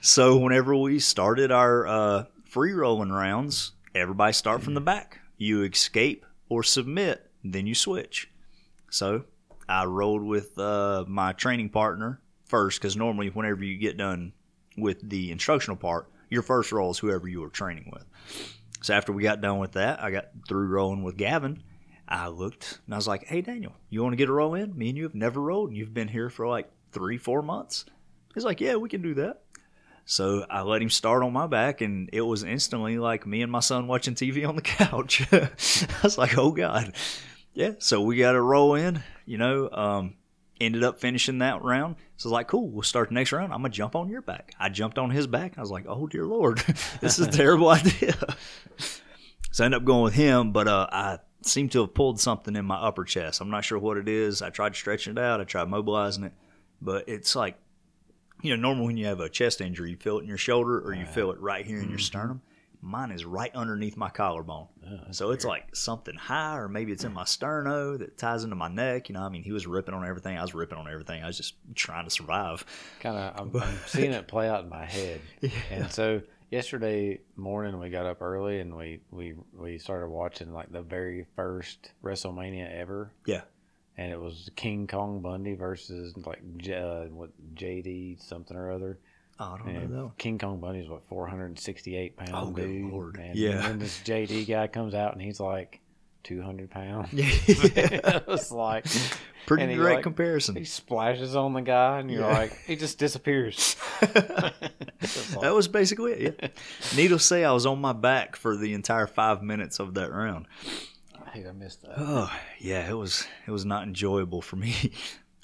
[0.00, 5.18] so whenever we started our uh, free rolling rounds, everybody start from the back.
[5.36, 8.30] You escape or submit, then you switch.
[8.92, 9.24] So
[9.66, 14.34] I rolled with uh, my training partner first because normally whenever you get done
[14.76, 18.04] with the instructional part, your first roll is whoever you were training with.
[18.82, 21.62] So after we got done with that, I got through rolling with Gavin.
[22.06, 24.76] I looked and I was like, "Hey Daniel, you want to get a roll in?
[24.76, 27.86] Me and you have never rolled, and you've been here for like three, four months."
[28.34, 29.40] He's like, "Yeah, we can do that."
[30.04, 33.50] So I let him start on my back, and it was instantly like me and
[33.50, 35.26] my son watching TV on the couch.
[35.32, 35.48] I
[36.02, 36.94] was like, "Oh God!"
[37.54, 37.72] Yeah.
[37.78, 39.02] So we got to roll in.
[39.26, 40.14] You know, um,
[40.60, 41.96] ended up finishing that round.
[42.16, 43.52] So I was like, "Cool, we'll start the next round.
[43.52, 45.58] I'm gonna jump on your back." I jumped on his back.
[45.58, 46.58] I was like, "Oh dear Lord,
[47.00, 48.14] this is a terrible idea."
[49.50, 52.56] So I ended up going with him, but uh, I seem to have pulled something
[52.56, 53.40] in my upper chest.
[53.40, 54.40] I'm not sure what it is.
[54.42, 55.40] I tried stretching it out.
[55.40, 56.32] I tried mobilizing it,
[56.80, 57.58] but it's like,
[58.40, 60.80] you know, normal when you have a chest injury, you feel it in your shoulder
[60.80, 62.40] or you feel it right here in your sternum.
[62.84, 64.66] Mine is right underneath my collarbone.
[64.84, 68.56] Oh, So it's like something high, or maybe it's in my sterno that ties into
[68.56, 69.08] my neck.
[69.08, 70.36] You know, I mean, he was ripping on everything.
[70.36, 71.22] I was ripping on everything.
[71.22, 72.64] I was just trying to survive.
[73.00, 75.20] kind of I'm, I'm seeing it play out in my head
[75.70, 80.70] and so yesterday morning we got up early and we we we started watching like
[80.72, 83.40] the very first wrestlemania ever Yeah.
[83.96, 88.98] and it was king kong bundy versus like J, uh, what jd something or other
[89.40, 93.16] Oh, I don't and know king kong bundy's what 468 pound Oh, good dude Lord.
[93.16, 93.50] and, Yeah.
[93.50, 95.80] and then this jd guy comes out and he's like
[96.24, 97.26] 200 pounds Yeah.
[97.48, 98.86] it was like
[99.46, 100.54] Pretty direct like- comparison.
[100.54, 102.38] he splashes on the guy and you're Yeah.
[102.38, 104.12] like he just disappears like-
[105.40, 106.38] that was basically it.
[106.40, 106.48] Yeah.
[106.96, 110.12] Needless to say, I was on my back for the entire five minutes of that
[110.12, 110.46] round.
[111.32, 111.94] Hey, I missed that.
[111.96, 114.74] Oh yeah, it was it was not enjoyable for me.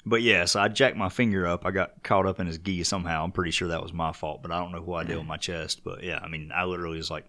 [0.09, 1.65] But yeah, so I jacked my finger up.
[1.67, 3.23] I got caught up in his gi somehow.
[3.23, 5.27] I'm pretty sure that was my fault, but I don't know who I did with
[5.27, 5.83] my chest.
[5.83, 7.25] But yeah, I mean, I literally was like,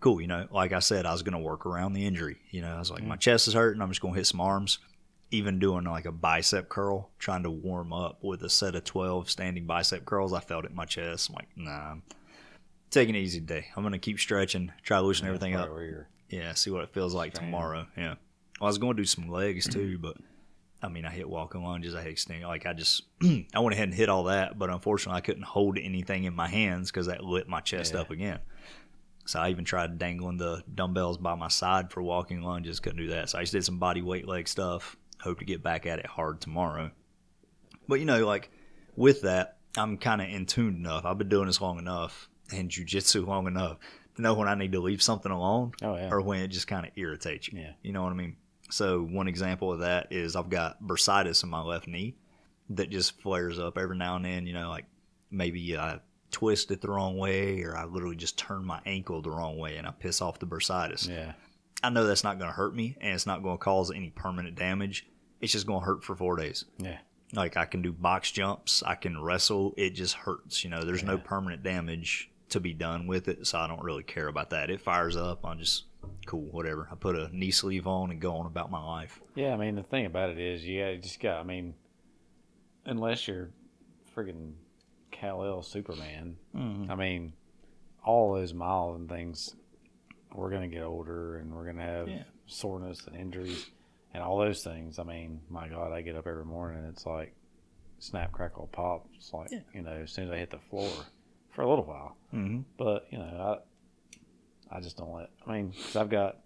[0.00, 2.38] cool, you know, like I said, I was gonna work around the injury.
[2.50, 3.80] You know, I was like, my chest is hurting.
[3.80, 4.80] I'm just gonna hit some arms.
[5.30, 9.30] Even doing like a bicep curl, trying to warm up with a set of 12
[9.30, 11.28] standing bicep curls, I felt it in my chest.
[11.28, 12.02] I'm like, nah, I'm
[12.90, 13.66] taking it easy today.
[13.76, 15.70] I'm gonna keep stretching, try to loosen everything up.
[16.30, 17.52] Yeah, see what it feels like Straining.
[17.52, 17.86] tomorrow.
[17.96, 18.14] Yeah.
[18.60, 20.16] Well, I was going to do some legs too, but
[20.82, 22.42] I mean, I hit walking lunges, I hit extend.
[22.44, 25.76] Like I just, I went ahead and hit all that, but unfortunately, I couldn't hold
[25.78, 28.00] anything in my hands because that lit my chest Yeah.
[28.00, 28.38] up again.
[29.26, 32.80] So I even tried dangling the dumbbells by my side for walking lunges.
[32.80, 33.28] Couldn't do that.
[33.30, 34.96] So I just did some body weight leg stuff.
[35.20, 36.92] Hope to get back at it hard tomorrow.
[37.88, 38.50] But you know, like
[38.96, 41.04] with that, I'm kind of in tune enough.
[41.04, 43.78] I've been doing this long enough and jujitsu long enough
[44.16, 46.08] to know when I need to leave something alone Oh yeah.
[46.10, 47.58] or when it just kind of irritates you.
[47.60, 47.72] Yeah.
[47.82, 48.36] You know what I mean?
[48.70, 52.16] So one example of that is I've got bursitis in my left knee
[52.70, 54.46] that just flares up every now and then.
[54.46, 54.86] You know, like
[55.30, 56.00] maybe I
[56.30, 59.76] twist it the wrong way or I literally just turn my ankle the wrong way
[59.76, 61.08] and I piss off the bursitis.
[61.08, 61.32] Yeah.
[61.82, 64.10] I know that's not going to hurt me and it's not going to cause any
[64.10, 65.06] permanent damage.
[65.40, 66.64] It's just going to hurt for four days.
[66.78, 66.98] Yeah.
[67.32, 69.74] Like I can do box jumps, I can wrestle.
[69.76, 70.64] It just hurts.
[70.64, 74.02] You know, there's no permanent damage to be done with it, so I don't really
[74.02, 74.70] care about that.
[74.70, 75.44] It fires up.
[75.44, 75.84] I'm just
[76.26, 76.88] cool, whatever.
[76.90, 79.20] I put a knee sleeve on and go on about my life.
[79.34, 79.52] Yeah.
[79.52, 81.38] I mean, the thing about it is, you, you just got.
[81.40, 81.74] I mean,
[82.84, 83.50] unless you're
[84.16, 84.52] friggin'
[85.10, 86.90] Kal El Superman, Mm-hmm.
[86.90, 87.32] I mean,
[88.04, 89.54] all those miles and things,
[90.34, 92.22] we're gonna get older and we're gonna have Yeah.
[92.46, 93.66] soreness and injuries
[94.14, 94.98] and all those things.
[94.98, 97.34] I mean, my God, I get up every morning and it's like
[97.98, 99.06] snap, crackle, pop.
[99.16, 99.60] It's like Yeah.
[99.74, 100.90] you know, as soon as I hit the floor
[101.50, 102.16] for a little while.
[102.34, 102.60] Mm-hmm.
[102.76, 103.58] But you know, I
[104.70, 105.30] I just don't let.
[105.46, 106.38] I mean, 'cause I've got,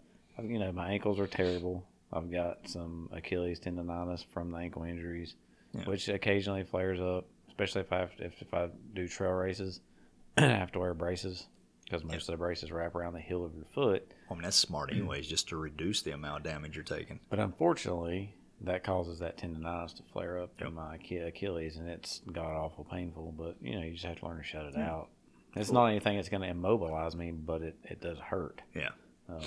[0.42, 1.86] you know, my ankles are terrible.
[2.12, 5.34] I've got some Achilles tendonitis from the ankle injuries,
[5.72, 5.84] Yeah.
[5.84, 9.80] which occasionally flares up, especially if I have, if, if I do trail races.
[10.36, 11.46] I have to wear braces
[11.84, 14.12] because most of the braces wrap around the heel of your foot.
[14.30, 17.20] I mean, that's smart, anyways, just to reduce the amount of damage you're taking.
[17.30, 20.68] But unfortunately, that causes that tendonitis to flare up Yep.
[20.68, 23.32] in my Achilles, and it's god awful painful.
[23.36, 24.90] But you know, you just have to learn to shut it Yeah.
[24.92, 25.08] out.
[25.54, 28.62] It's not anything that's going to immobilize me, but it, it does hurt.
[28.74, 28.90] Yeah.
[29.28, 29.40] Um,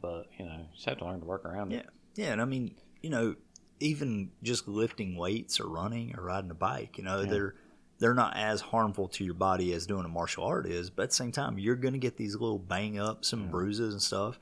[0.00, 1.86] but you know, you just have to learn to work around it.
[2.16, 3.34] Yeah, Yeah, and I mean, you know,
[3.80, 7.30] even just lifting weights or running or riding a bike, you know, Yeah.
[7.30, 7.54] they're
[7.98, 11.08] they're not as harmful to your body as doing a martial art is, but at
[11.10, 13.50] the same time, you're going to get these little bang ups and Yeah.
[13.50, 14.38] bruises and stuff.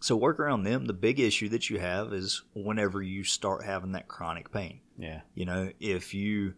[0.00, 0.86] So work around them.
[0.86, 4.80] The big issue that you have is whenever you start having that chronic pain.
[4.98, 6.54] Yeah, You know, if you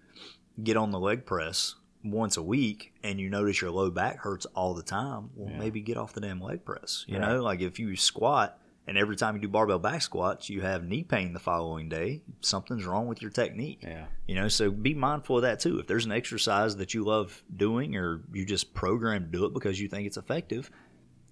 [0.63, 1.75] get on the leg press
[2.05, 5.59] once a week and you notice your low back hurts all the time, well, Yeah.
[5.59, 7.05] maybe get off the damn leg press.
[7.09, 7.29] You Right.
[7.29, 10.87] know, like if you squat and every time you do barbell back squats, you have
[10.87, 13.81] knee pain the following day, something's wrong with your technique.
[13.83, 15.79] yeah, You know, so be mindful of that too.
[15.79, 19.53] If there's an exercise that you love doing or you just program to do it
[19.53, 20.71] because you think it's effective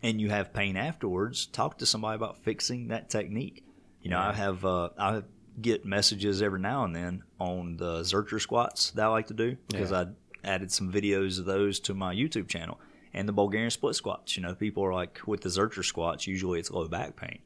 [0.03, 3.65] and you have pain afterwards, talk to somebody about fixing that technique.
[4.03, 5.23] You know, I have uh, I
[5.61, 9.57] get messages every now and then on the Zercher squats that I like to do
[9.69, 10.01] because Yeah.
[10.01, 10.07] I
[10.47, 12.81] added some videos of those to my YouTube channel
[13.13, 14.37] and the Bulgarian split squats.
[14.37, 17.41] You know, people are like with the Zercher squats, usually it's low back pain.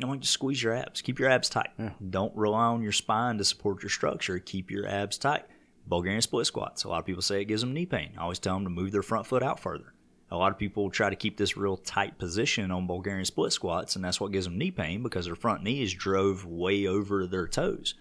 [0.00, 1.00] I'm like, just squeeze your abs.
[1.00, 1.70] Keep your abs tight.
[1.78, 1.90] Yeah.
[2.10, 4.38] Don't rely on your spine to support your structure.
[4.38, 5.44] Keep your abs tight.
[5.86, 6.84] Bulgarian split squats.
[6.84, 8.12] A lot of people say it gives them knee pain.
[8.18, 9.94] I always tell them to move their front foot out further.
[10.30, 13.94] A lot of people try to keep this real tight position on Bulgarian split squats,
[13.94, 17.46] and that's what gives them knee pain because their front knees drove way over their
[17.46, 17.94] toes.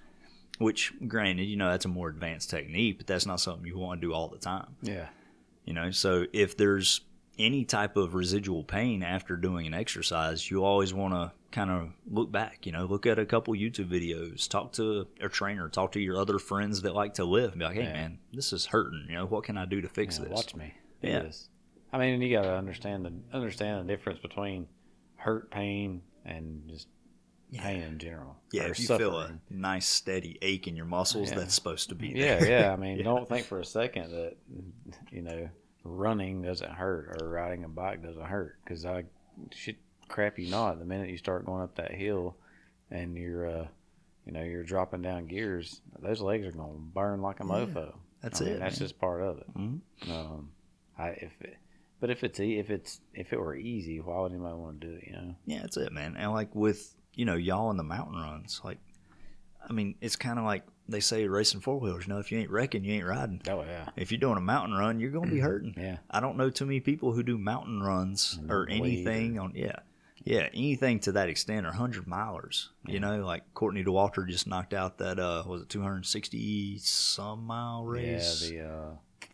[0.57, 3.99] Which, granted, you know, that's a more advanced technique, but that's not something you want
[4.01, 4.75] to do all the time.
[4.81, 5.07] yeah,
[5.65, 7.01] You know, so if there's
[7.37, 11.89] any type of residual pain after doing an exercise, you always want to kind of
[12.09, 15.91] look back, you know, look at a couple YouTube videos, talk to a trainer, talk
[15.91, 17.93] to your other friends that like to lift, and be like, hey, Yeah.
[17.93, 19.07] man, this is hurting.
[19.09, 20.33] You know, what can I do to fix Yeah, this?
[20.33, 20.73] Watch me.
[21.01, 21.23] Yeah.
[21.23, 21.49] this.
[21.91, 24.67] I mean, you got to understand the understand the difference between
[25.17, 26.87] hurt pain and just
[27.53, 28.35] pain in general.
[28.51, 31.39] Yeah, if you feel a nice steady ache in your muscles, Yeah.
[31.39, 32.49] that's supposed to be Yeah, there.
[32.49, 32.59] yeah.
[32.61, 32.73] yeah.
[32.73, 33.03] I mean, Yeah.
[33.03, 34.35] don't think for a second that
[35.11, 35.49] you know
[35.83, 39.05] running doesn't hurt or riding a bike doesn't hurt because I
[39.51, 39.77] shit
[40.07, 40.79] crap you not.
[40.79, 42.35] The minute you start going up that hill
[42.91, 43.67] and you're uh,
[44.25, 47.93] you know you're dropping down gears, those legs are gonna burn like a Yeah, mofo.
[48.21, 48.59] That's I mean, it.
[48.59, 49.53] That's just part of it.
[49.55, 49.79] Mhm.
[50.09, 50.49] Um,
[50.97, 51.57] I if it,
[51.99, 54.87] but if it's e- if it's if it were easy, why would anybody want to
[54.87, 55.03] do it?
[55.07, 55.35] You know?
[55.45, 56.15] Yeah, that's it, man.
[56.17, 58.77] And like with you know y'all in the mountain runs, like
[59.67, 62.05] I mean, it's kind of like they say racing four wheelers.
[62.07, 63.41] You know, if you ain't wrecking, you ain't riding.
[63.49, 65.73] Oh yeah, If you're doing a mountain run, you're going to be hurting.
[65.77, 65.97] yeah.
[66.11, 69.77] I don't know too many people who do mountain runs or anything on yeah.
[70.23, 72.69] Yeah, anything to that extent or 100 milers.
[72.87, 77.83] You know, like Courtney Dauwalter just knocked out that uh was it 260 some mile
[77.85, 78.49] race?
[78.51, 79.25] Yeah, the uh,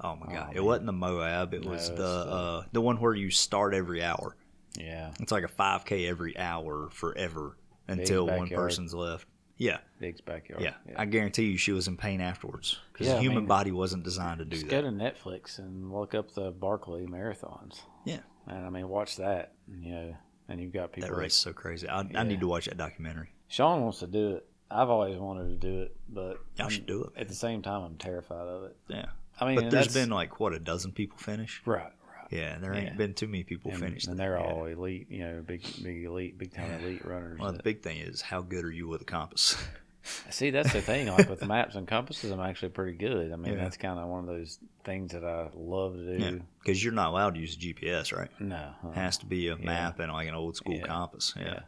[0.02, 0.50] oh my Oh, god.
[0.52, 0.64] it man.
[0.64, 4.02] wasn't the Moab, it No, was the the- uh the one where you start every
[4.02, 4.36] hour.
[4.78, 7.56] Yeah, It's like a 5k every hour forever
[7.88, 9.26] until one person's left.
[9.56, 10.62] Yeah, Big's backyard.
[10.62, 10.74] yeah.
[10.96, 13.70] I guarantee you she was in pain afterwards cuz Yeah, the I human mean, body
[13.70, 14.70] wasn't designed to do Just that.
[14.70, 17.80] go to Netflix and look up the Barkley marathons.
[18.04, 18.20] Yeah.
[18.48, 19.52] And I mean, watch that.
[19.68, 20.16] You know,
[20.48, 21.08] and you've got people.
[21.10, 21.88] That race is so crazy.
[21.88, 23.30] I, I need to watch that documentary.
[23.46, 24.46] Sean wants to do it.
[24.70, 27.20] I've always wanted to do it, but Y'all should do it.
[27.20, 28.76] At the same time, I'm terrified of it.
[28.88, 29.06] Yeah.
[29.40, 31.62] I mean, but there's been like what a dozen people finish.
[31.64, 31.92] right.
[32.30, 32.94] Yeah, and there ain't Yeah.
[32.94, 34.04] been too many people And, finish.
[34.06, 34.22] and that.
[34.22, 34.44] they're Yeah.
[34.46, 35.10] all elite.
[35.10, 37.38] You know, big, big elite, big time elite runners.
[37.38, 39.56] Well, the big thing is how good are you with a compass?
[40.30, 41.06] See, that's the thing.
[41.08, 43.32] Like with maps and compasses, I'm actually pretty good.
[43.32, 43.60] I mean, Yeah.
[43.64, 46.22] that's kind of one of those things that I love to do.
[46.22, 46.42] Yeah.
[46.60, 48.28] Because you're not allowed to use a GPS, right?
[48.38, 50.86] No, uh, It has to be a map and like an old school Yeah.
[50.86, 51.32] compass.
[51.36, 51.44] Yeah.
[51.44, 51.60] Yeah.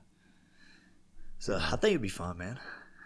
[1.38, 2.58] So I think it'd be fun, man.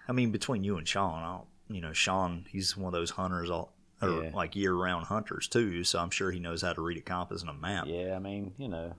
[0.09, 3.51] I mean, between you and Sean, I'll, you know, Sean, he's one of those hunters,
[3.51, 3.73] all,
[4.03, 4.31] or Yeah.
[4.35, 5.85] like year-round hunters too.
[5.85, 7.85] So I'm sure he knows how to read a compass and a map.
[7.87, 8.15] yeah.
[8.17, 8.95] I mean, you know,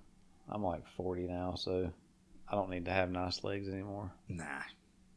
[0.49, 1.91] I'm like 40 now, so
[2.47, 4.11] I don't need to have nice legs anymore.
[4.27, 4.43] Nah.
[4.43, 4.63] I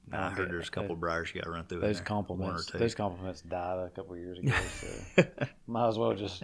[0.07, 1.81] Nah, I heard there's a couple briars you got to run through.
[1.81, 2.77] Those compliments, One or two.
[2.79, 4.53] those compliments died a couple years ago,
[5.17, 5.25] so
[5.67, 6.43] might as well just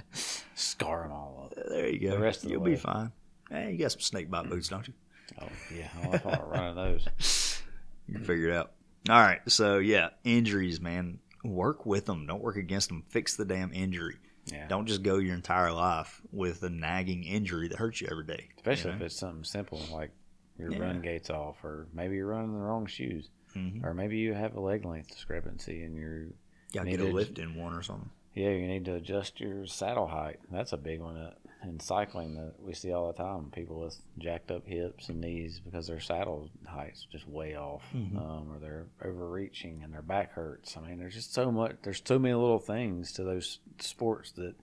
[0.54, 1.68] scar them all up.
[1.68, 2.10] there you go.
[2.12, 2.70] the rest of You'll way.
[2.70, 3.12] be fine.
[3.50, 4.94] Hey, you got some snake bite boots, don't you?
[5.42, 7.62] Oh yeah, oh, I don't know if I'm running those.
[8.08, 8.72] You can figure it out.
[9.08, 9.40] All right.
[9.46, 11.20] So yeah, injuries, man.
[11.44, 12.26] Work with them.
[12.26, 13.04] Don't work against them.
[13.08, 14.16] Fix the damn injury.
[14.46, 18.24] Yeah, Don't just go your entire life with a nagging injury that hurts you every
[18.24, 18.48] day.
[18.48, 18.96] you especially know?
[18.96, 20.10] if it's something simple like
[20.58, 20.78] your Yeah.
[20.78, 23.84] run gait's off, or maybe you're running the wrong shoes, Mhm.
[23.84, 26.28] or maybe you have a leg length discrepancy and you're
[26.72, 28.10] Gotta need get a lift in one or something.
[28.34, 30.40] yeah you need to adjust your saddle height.
[30.50, 31.32] That's a big one.
[31.62, 35.60] In cycling that we see all the time people with jacked up hips and knees
[35.60, 38.16] because their saddle height's just way off, Mhm.
[38.16, 40.76] um, or they're overreaching and their back hurts.
[40.76, 41.76] I mean, there's just so much.
[41.82, 44.54] There's so many little things to those sports that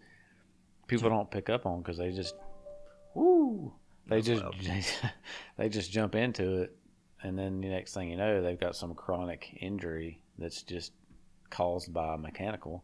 [0.87, 2.33] people don't pick up on because they just,
[3.13, 3.73] woo,
[4.07, 4.43] they just
[5.57, 6.75] they just jump into it,
[7.21, 10.93] and then the next thing you know, they've got some chronic injury that's just
[11.51, 12.83] caused by mechanical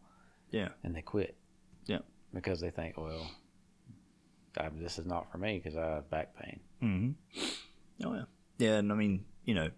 [0.52, 0.70] Yeah.
[0.84, 1.36] and they quit.
[1.86, 2.00] Yeah.
[2.34, 3.30] Because they think, well,
[4.58, 6.60] I, this is not for me because I have back pain.
[6.82, 8.06] Mm-hmm.
[8.06, 8.24] Oh yeah,
[8.58, 9.70] yeah, and I mean, you know,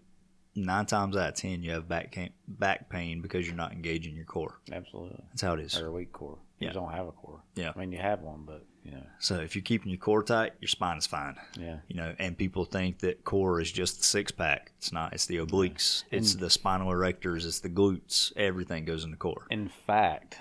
[0.54, 4.16] nine times out of ten, you have back pain, back pain because you're not engaging
[4.16, 4.58] your core.
[4.72, 5.22] Absolutely.
[5.30, 5.78] That's how it is.
[5.78, 6.38] Or a weak core.
[6.58, 6.72] You Yeah.
[6.72, 7.42] don't have a core.
[7.54, 7.72] Yeah.
[7.76, 10.54] I mean, you have one, but, you know, So if you're keeping your core tight,
[10.58, 11.36] your spine is fine.
[11.60, 11.80] yeah.
[11.88, 14.72] You know, and people think that core is just the six pack.
[14.78, 15.12] It's not.
[15.12, 16.04] It's the obliques.
[16.10, 17.44] It's And- the spinal erectors.
[17.44, 18.32] It's the glutes.
[18.36, 19.46] Everything goes in the core.
[19.50, 20.38] In fact,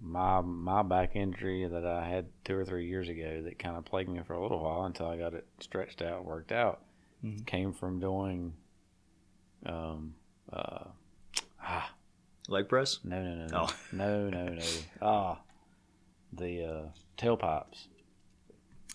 [0.00, 3.84] my my back injury that I had two or three years ago that kind of
[3.84, 6.82] plagued me for a little while until I got it stretched out, worked out,
[7.24, 7.46] Mhm.
[7.46, 8.54] came from doing,
[9.66, 10.14] um,
[10.52, 10.84] uh,
[11.62, 11.94] ah,
[12.48, 12.98] Leg press.
[13.04, 13.76] no, no, no, no, Oh.
[13.92, 14.62] no, no, no,
[15.02, 15.40] ah,
[16.32, 16.88] the uh,
[17.18, 17.86] tailpipes.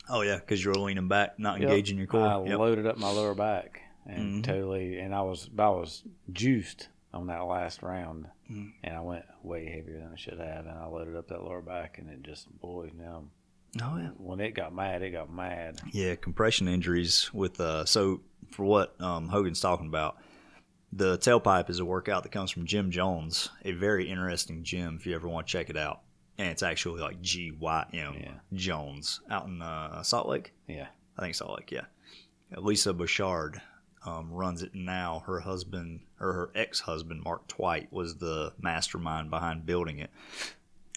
[0.10, 1.70] Oh yeah, because you're leaning back, not Yep.
[1.70, 2.28] engaging your core.
[2.28, 2.58] I Yep.
[2.60, 4.44] loaded up my lower back and Mhm.
[4.44, 8.74] totally, and I was I was juiced on that last round, Mhm.
[8.84, 11.62] and I went way heavier than I should have, and I loaded up that lower
[11.62, 13.24] back, and it just boy, now
[13.82, 14.10] Oh yeah.
[14.18, 15.82] when it got mad, it got mad.
[15.92, 20.18] Yeah, compression injuries with uh so for what um Hogan's talking about,
[20.94, 25.06] the tailpipe is a workout that comes from Gym Jones, a very interesting gym if
[25.06, 26.02] you ever want to check it out.
[26.38, 28.34] And it's actually like G Y M Yeah.
[28.54, 30.54] Jones out in uh, Salt Lake.
[30.68, 30.88] Yeah,
[31.18, 31.86] I think Salt Lake, yeah.
[32.58, 33.62] Lisa Bouchard
[34.06, 35.24] um, runs it now.
[35.26, 40.10] Her husband or her ex husband, Mark Twight, was the mastermind behind building it.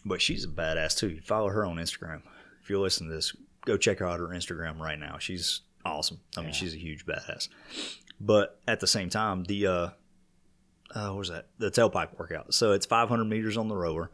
[0.05, 1.09] But she's a badass too.
[1.11, 2.23] You follow her on Instagram.
[2.63, 3.35] If you're listening to this,
[3.65, 5.19] go check her out her Instagram right now.
[5.19, 6.21] She's awesome.
[6.37, 6.55] I mean, Yeah.
[6.55, 7.49] she's a huge badass.
[8.21, 9.89] But at the same time, the uh,
[10.95, 11.47] uh, what was that?
[11.59, 12.55] The tailpipe workout.
[12.55, 14.11] So it's 500 meters on the rower,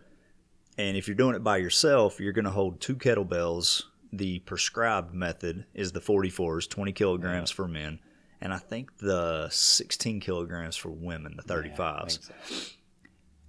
[0.77, 3.83] and if you're doing it by yourself, you're going to hold two kettlebells.
[4.13, 7.99] The prescribed method is the 44s, 20 kilograms for men,
[8.45, 12.19] and I think the 16 kilograms for women, the 35s.
[12.21, 12.55] think so.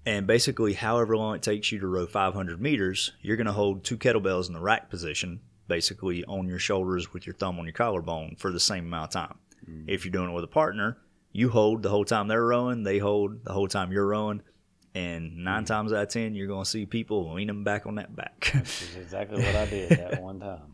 [0.05, 3.83] And basically, however long it takes you to row 500 meters, you're going to hold
[3.83, 7.73] two kettlebells in the rack position, basically on your shoulders with your thumb on your
[7.73, 9.37] collarbone for the same amount of time.
[9.69, 9.85] Mm.
[9.87, 10.97] If you're doing it with a partner,
[11.31, 14.41] you hold the whole time they're rowing, they hold the whole time you're rowing.
[14.95, 17.95] And nine times out of ten, you're going to see people lean them back on
[17.95, 18.51] that back.
[18.55, 20.73] Is exactly what I did that one time.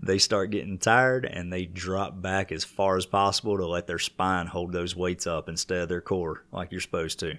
[0.00, 3.98] they start getting tired and they drop back as far as possible to let their
[3.98, 7.38] spine hold those weights up instead of their core, like you're supposed to.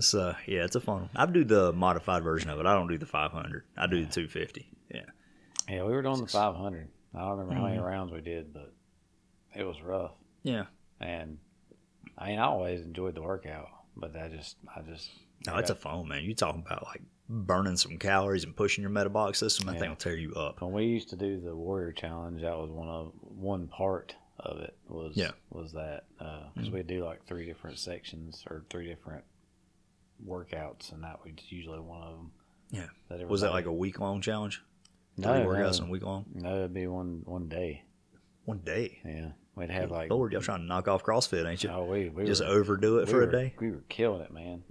[0.00, 1.10] So yeah, it's a fun one.
[1.14, 2.64] I do the modified version of it.
[2.66, 3.64] I don't do the 500.
[3.76, 4.66] I do the 250.
[4.90, 5.00] Yeah.
[5.68, 6.88] Yeah, we were doing the 500.
[7.14, 7.84] I don't remember how many Mhm.
[7.84, 8.72] rounds we did, but
[9.54, 10.12] it was rough.
[10.42, 10.64] Yeah.
[11.00, 11.38] And
[12.16, 15.10] I mean, I always enjoyed the workout, but I just, I just,
[15.46, 16.24] No, it's a fun man.
[16.24, 19.66] You're talking about like burning some calories and pushing your metabolic system?
[19.66, 19.88] That thing Yeah.
[19.90, 20.60] will tear you up.
[20.62, 24.58] when we used to do the Warrior Challenge, that was one of one part of
[24.58, 25.32] it was Yeah.
[25.50, 26.04] was that
[26.54, 26.72] because Mhm.
[26.72, 29.24] we'd do like three different sections or three different
[30.26, 32.30] workouts, and that was usually one of them.
[32.70, 32.86] Yeah.
[33.08, 34.62] That Was that like a week long challenge?
[35.16, 36.26] no, Three workouts in a week long?
[36.34, 36.56] no?
[36.58, 37.82] It'd be one one day.
[38.44, 39.00] One day.
[39.04, 41.70] Yeah, we'd have like Lord, y'all trying to knock off CrossFit, ain't you?
[41.70, 43.54] oh we we Just were, overdo it we for a day?
[43.58, 44.62] We were killing it, man.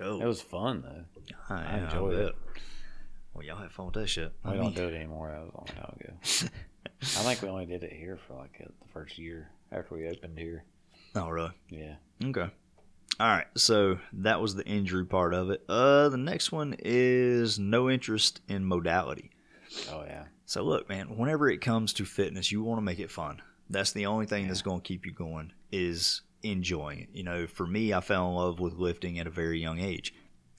[0.00, 1.24] Oh, It was fun though.
[1.54, 2.34] I, I enjoyed it.
[3.34, 4.32] Well, y'all have fun with that shit.
[4.44, 5.30] We I don't mean- do it anymore.
[5.30, 6.12] That was a long time ago.
[7.02, 10.38] I think we only did it here for like the first year after we opened
[10.38, 10.64] here.
[11.14, 11.50] Oh, really?
[11.68, 11.96] Yeah.
[12.24, 12.48] Okay.
[13.20, 13.46] All right.
[13.56, 15.62] So that was the injury part of it.
[15.68, 19.30] Uh, the next one is no interest in modality.
[19.90, 20.24] Oh yeah.
[20.46, 23.42] So look, man, whenever it comes to fitness, you want to make it fun.
[23.68, 27.08] That's the only thing that's going to keep you going is enjoying it.
[27.12, 30.14] You know, for me, I fell in love with lifting at a very young age.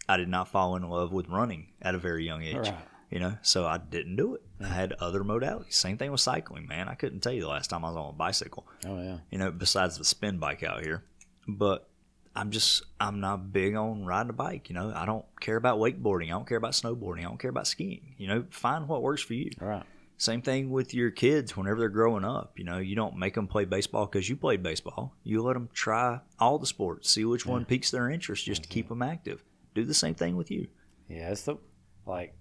[0.09, 2.55] I did not fall in love with running at a very young age.
[2.55, 2.75] Right.
[3.09, 4.41] You know, so I didn't do it.
[4.61, 5.73] I had other modalities.
[5.73, 6.89] Same thing with cycling, man.
[6.89, 9.17] I couldn't tell you the last time I was on a bicycle Oh yeah.
[9.31, 11.03] you know, besides the spin bike out here.
[11.47, 11.87] But
[12.35, 14.67] I'm just, I'm not big on riding a bike.
[14.69, 16.25] You know, I don't care about wakeboarding.
[16.25, 17.19] I don't care about snowboarding.
[17.19, 18.15] I don't care about skiing.
[18.17, 19.51] You know, find what works for you.
[19.59, 19.83] Right.
[20.19, 22.57] Same thing with your kids whenever they're growing up.
[22.57, 25.13] You know, you don't make them play baseball because you played baseball.
[25.23, 28.69] You let them try all the sports, see which one piques their interest just to
[28.69, 29.43] keep them active.
[29.75, 30.67] Do the same thing with you.
[31.07, 31.57] Yeah, it's the
[32.05, 32.33] like.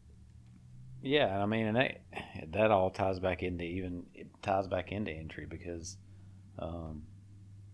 [1.02, 2.00] Yeah, I mean, and that
[2.52, 5.98] that all ties back into even it ties back into entry because,
[6.58, 7.02] um,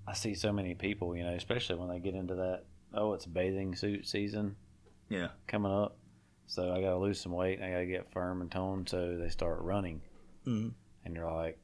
[0.07, 2.65] I see so many people, you know, especially when they get into that.
[2.93, 4.57] Oh, it's bathing suit season
[5.09, 5.29] Yeah.
[5.47, 5.97] coming up,
[6.53, 7.59] so I got to lose some weight.
[7.59, 8.89] And I got to get firm and toned.
[8.89, 10.03] So they start running,
[10.47, 10.73] Mhm.
[11.05, 11.59] and you're like,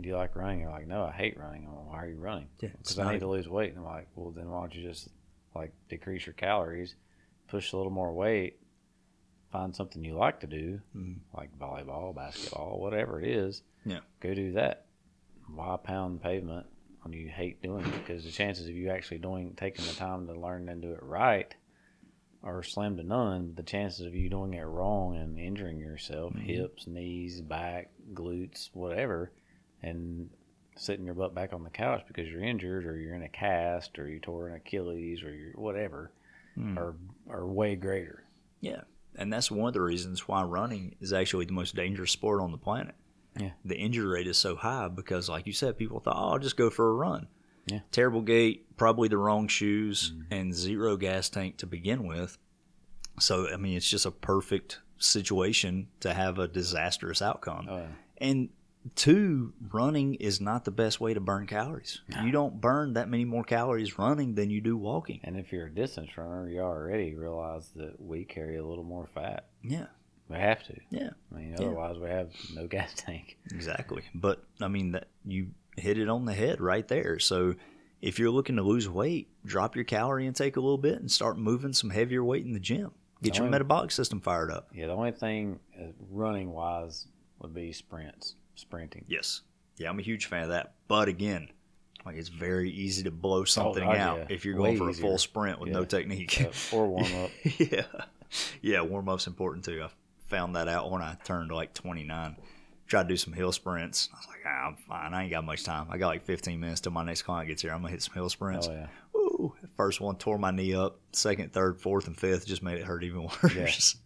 [0.00, 2.16] "Do you like running?" You're like, "No, I hate running." I'm like, why are you
[2.16, 2.48] running?
[2.60, 3.70] Yeah, Because I need to lose weight.
[3.70, 5.08] And I'm like, "Well, then why don't you just
[5.54, 6.96] like decrease your calories,
[7.48, 8.58] push a little more weight,
[9.50, 11.20] find something you like to do, Mhm.
[11.32, 13.62] like volleyball, basketball, whatever it is.
[13.86, 14.00] Yeah.
[14.20, 14.86] go do that.
[15.46, 16.66] Why pound pavement
[17.02, 17.92] when you hate doing it?
[17.92, 21.02] Because the chances of you actually doing taking the time to learn and do it
[21.02, 21.54] right
[22.44, 23.54] are slim to none.
[23.56, 26.40] The chances of you doing it wrong and injuring yourself, Mhm.
[26.42, 29.32] hips, knees, back, glutes, whatever,
[29.82, 30.30] and
[30.76, 33.98] sitting your butt back on the couch because you're injured or you're in a cast
[33.98, 36.12] or you tore an Achilles or you're whatever
[36.56, 36.76] Mm.
[36.76, 36.94] are
[37.28, 38.24] are way greater.
[38.60, 38.82] Yeah.
[39.16, 42.50] And that's one of the reasons why running is actually the most dangerous sport on
[42.52, 42.94] the planet.
[43.38, 43.52] Yeah.
[43.64, 46.56] The injury rate is so high because, like you said, people thought, oh, I'll just
[46.56, 47.26] go for a run.
[47.66, 47.80] Yeah.
[47.92, 52.36] Terrible gait, probably the wrong shoes, and zero gas tank to begin with.
[53.20, 57.68] So, I mean, it's just a perfect situation to have a disastrous outcome.
[57.68, 57.86] Uh,
[58.18, 58.50] And
[58.96, 62.00] two, running is not the best way to burn calories.
[62.22, 65.20] You don't burn that many more calories running than you do walking.
[65.24, 69.06] and if you're a distance runner, you already realize that we carry a little more
[69.14, 69.46] fat.
[69.62, 69.86] Yeah,
[70.28, 70.78] We have to.
[70.90, 71.10] yeah.
[71.32, 71.56] I mean, Yeah.
[71.66, 73.38] otherwise we have no gas tank.
[73.52, 74.02] Exactly.
[74.14, 77.18] But I mean that you hit it on the head right there.
[77.18, 77.54] So
[78.02, 81.38] if you're looking to lose weight, drop your calorie intake a little bit and start
[81.38, 82.90] moving some heavier weight in the gym.
[83.22, 83.50] Get your Oh.
[83.50, 84.68] metabolic system fired up.
[84.74, 87.06] Yeah, the only thing uh, running wise
[87.40, 89.04] would be sprints, sprinting.
[89.08, 89.40] Yes.
[89.78, 90.74] Yeah, I'm a huge fan of that.
[90.88, 91.48] But again,
[92.04, 94.26] like it's very easy to blow something God, out yeah.
[94.28, 96.38] if you're Way going for a full sprint with no technique.
[96.40, 97.30] Uh, or warm up.
[97.58, 97.86] yeah.
[98.60, 99.82] Yeah, warm up's important too.
[99.82, 99.88] I
[100.28, 102.36] found that out when I turned like 29.
[102.86, 104.10] Tried to do some hill sprints.
[104.12, 105.14] I was like, ah, I'm fine.
[105.14, 105.86] I ain't got much time.
[105.90, 107.72] I got like 15 minutes till my next client gets here.
[107.72, 108.66] I'm going to hit some hill sprints.
[108.68, 108.86] Oh yeah.
[109.12, 109.54] Woo.
[109.76, 110.98] First one tore my knee up.
[111.12, 113.96] Second, third, fourth, and fifth just made it hurt even worse.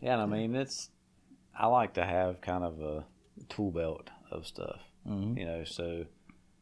[0.00, 0.90] Yeah, and I mean it's.
[1.58, 3.04] I like to have kind of a
[3.48, 4.80] tool belt of stuff.
[5.06, 5.36] Mhm.
[5.38, 6.04] You know, so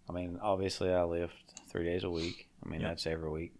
[0.08, 1.34] I mean, obviously I lift
[1.70, 2.48] three days a week.
[2.64, 2.90] I mean, Yep.
[2.90, 3.54] that's every week.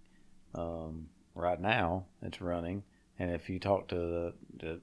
[0.55, 2.83] Um, right now, it's running.
[3.21, 4.81] And if you talk to the, the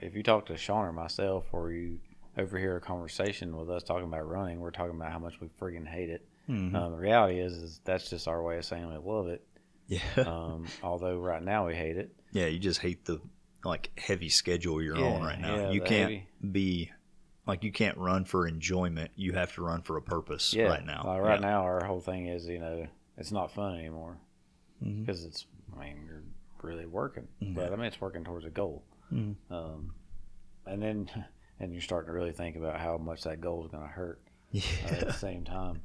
[0.00, 2.00] if you talk to Sean or myself, or you
[2.36, 5.86] overhear a conversation with us talking about running, we're talking about how much we friggin'
[5.86, 6.26] hate it.
[6.48, 6.74] Mhm.
[6.74, 9.46] Um, the reality is, is that's just our way of saying we love it.
[9.86, 10.00] Yeah.
[10.26, 12.14] Um, although right now we hate it.
[12.32, 13.20] yeah, you just hate the
[13.64, 15.56] like heavy schedule you're Yeah, on right now.
[15.56, 16.90] yeah, you can't heavy- be
[17.46, 19.10] like you can't run for enjoyment.
[19.16, 21.02] You have to run for a purpose Yeah, right now.
[21.06, 24.18] Like right now, our whole thing is you know it's not fun anymore
[24.82, 26.22] because it's I mean you're
[26.62, 27.54] really working, Mhm.
[27.54, 28.82] but I mean it's working towards a goal.
[29.12, 29.36] Mhm.
[29.50, 29.94] Um,
[30.66, 31.08] and then
[31.60, 34.20] and you're starting to really think about how much that goal is going to hurt
[34.54, 35.80] uh, at the same time,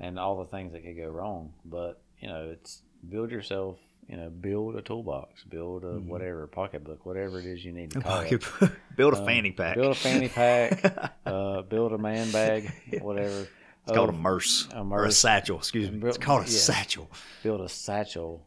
[0.00, 1.52] and all the things that could go wrong.
[1.64, 3.78] But you know, it's build yourself.
[4.08, 6.06] You know, build a toolbox, build a Mhm.
[6.06, 8.40] whatever pocketbook, whatever it is you need to call it.
[8.96, 9.74] Build a Um, fanny pack.
[9.74, 11.12] Build a fanny pack.
[11.26, 13.48] uh, build a man bag, whatever.
[13.82, 15.58] It's called a merce, a or a satchel.
[15.58, 16.06] Excuse me.
[16.08, 16.56] It's called a Yeah.
[16.56, 17.10] satchel.
[17.42, 18.46] build a satchel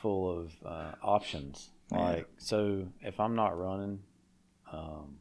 [0.00, 1.68] full of uh, options.
[1.92, 1.98] Yeah.
[1.98, 4.00] Like so, if I'm not running,
[4.72, 5.18] um,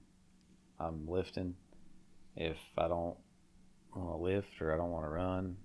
[0.80, 1.56] I'm lifting.
[2.36, 3.16] If I don't
[3.96, 5.58] want to lift or I don't want to run,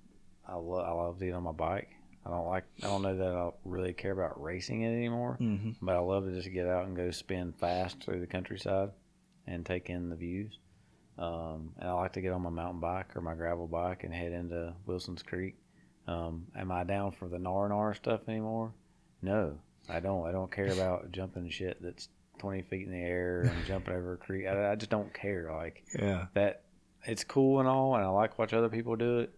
[0.48, 1.88] I love I love to get on my bike.
[2.26, 5.72] I don't like I don't know that I really care about racing it anymore, Mm-hmm.
[5.84, 8.90] but I love to just get out and go spin fast through the countryside
[9.46, 10.58] and take in the views.
[11.18, 14.12] Um, and I like to get on my mountain bike or my gravel bike and
[14.12, 15.54] head into Wilson's Creek.
[16.08, 18.72] Um, am I down for the gnar gnar stuff anymore?
[19.22, 19.58] No,
[19.88, 20.26] I don't.
[20.26, 22.08] I don't care about jumping shit that's
[22.38, 24.46] 20 feet in the air and jumping over a creek.
[24.46, 25.50] I, I just don't care.
[25.52, 26.26] Like Yeah.
[26.34, 26.62] that,
[27.06, 29.34] it's cool and all, and I like watch other people do it.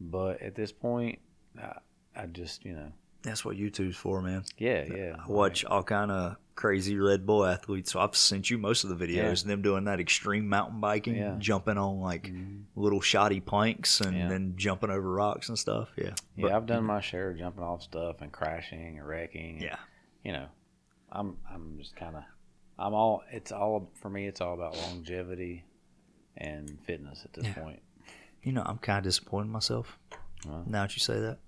[0.00, 1.18] But at this point,
[1.60, 1.78] I,
[2.16, 2.90] I just, you know,
[3.22, 4.44] That's what YouTube's for, man.
[4.58, 5.16] yeah, yeah.
[5.24, 7.90] I watch all kind of crazy Red Bull athletes.
[7.92, 9.44] So I've sent you most of the videos.
[9.44, 11.34] Them doing that extreme mountain biking, Yeah.
[11.38, 12.64] jumping on like Mhm.
[12.76, 14.28] little shoddy planks and Yeah.
[14.28, 15.90] then jumping over rocks and stuff.
[15.96, 16.14] Yeah.
[16.36, 19.54] But- Yeah, I've done my share of jumping off stuff and crashing and wrecking.
[19.54, 19.78] and, Yeah.
[20.24, 20.46] you know,
[21.10, 22.22] I'm I'm just kind of
[22.78, 24.26] I'm all it's all for me.
[24.26, 25.64] It's all about longevity
[26.36, 27.54] and fitness at this Yeah.
[27.54, 27.82] point.
[28.42, 29.98] You know, I'm kind of disappointed in myself
[30.46, 30.64] Well.
[30.66, 31.38] now that you say that.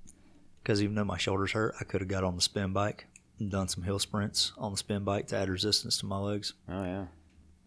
[0.62, 3.07] Because even though my shoulders hurt, I could have got on the spin bike
[3.39, 6.55] and done some hill sprints on the spin bike to add resistance to my legs.
[6.68, 7.07] Oh yeah,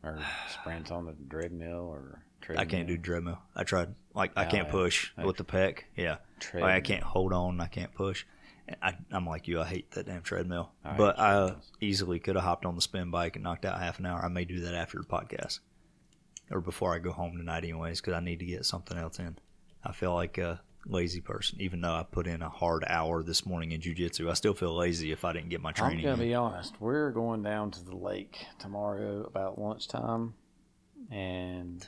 [0.03, 2.61] or sprints on the treadmill or treadmill.
[2.61, 3.39] I can't do treadmill.
[3.55, 3.93] I tried.
[4.15, 4.71] Like I Oh, can't yeah.
[4.71, 5.81] push Like- with the pec.
[5.95, 6.17] Yeah.
[6.53, 7.59] Like, I can't hold on.
[7.61, 8.25] I can't push.
[8.81, 9.61] I, I'm like you.
[9.61, 10.71] I hate that damn treadmill.
[10.83, 11.71] I but I treadmills.
[11.81, 14.23] easily could have hopped on the spin bike and knocked out half an hour.
[14.23, 15.59] I may do that after the podcast
[16.51, 19.37] or before I go home tonight, anyways, because I need to get something else in.
[19.83, 20.55] I feel like uh,
[20.85, 21.61] lazy person.
[21.61, 24.75] Even though I put in a hard hour this morning in jujitsu, I still feel
[24.75, 25.99] lazy if I didn't get my training.
[25.99, 26.29] I'm gonna in.
[26.29, 26.73] be honest.
[26.79, 30.33] We're going down to the lake tomorrow about lunchtime,
[31.11, 31.87] and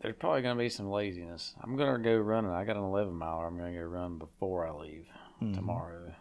[0.00, 1.54] there's probably gonna be some laziness.
[1.62, 2.50] I'm gonna go running.
[2.50, 3.46] I got an 11 miler.
[3.46, 5.06] I'm gonna go run before I leave
[5.44, 5.54] Mhm.
[5.54, 6.12] tomorrow,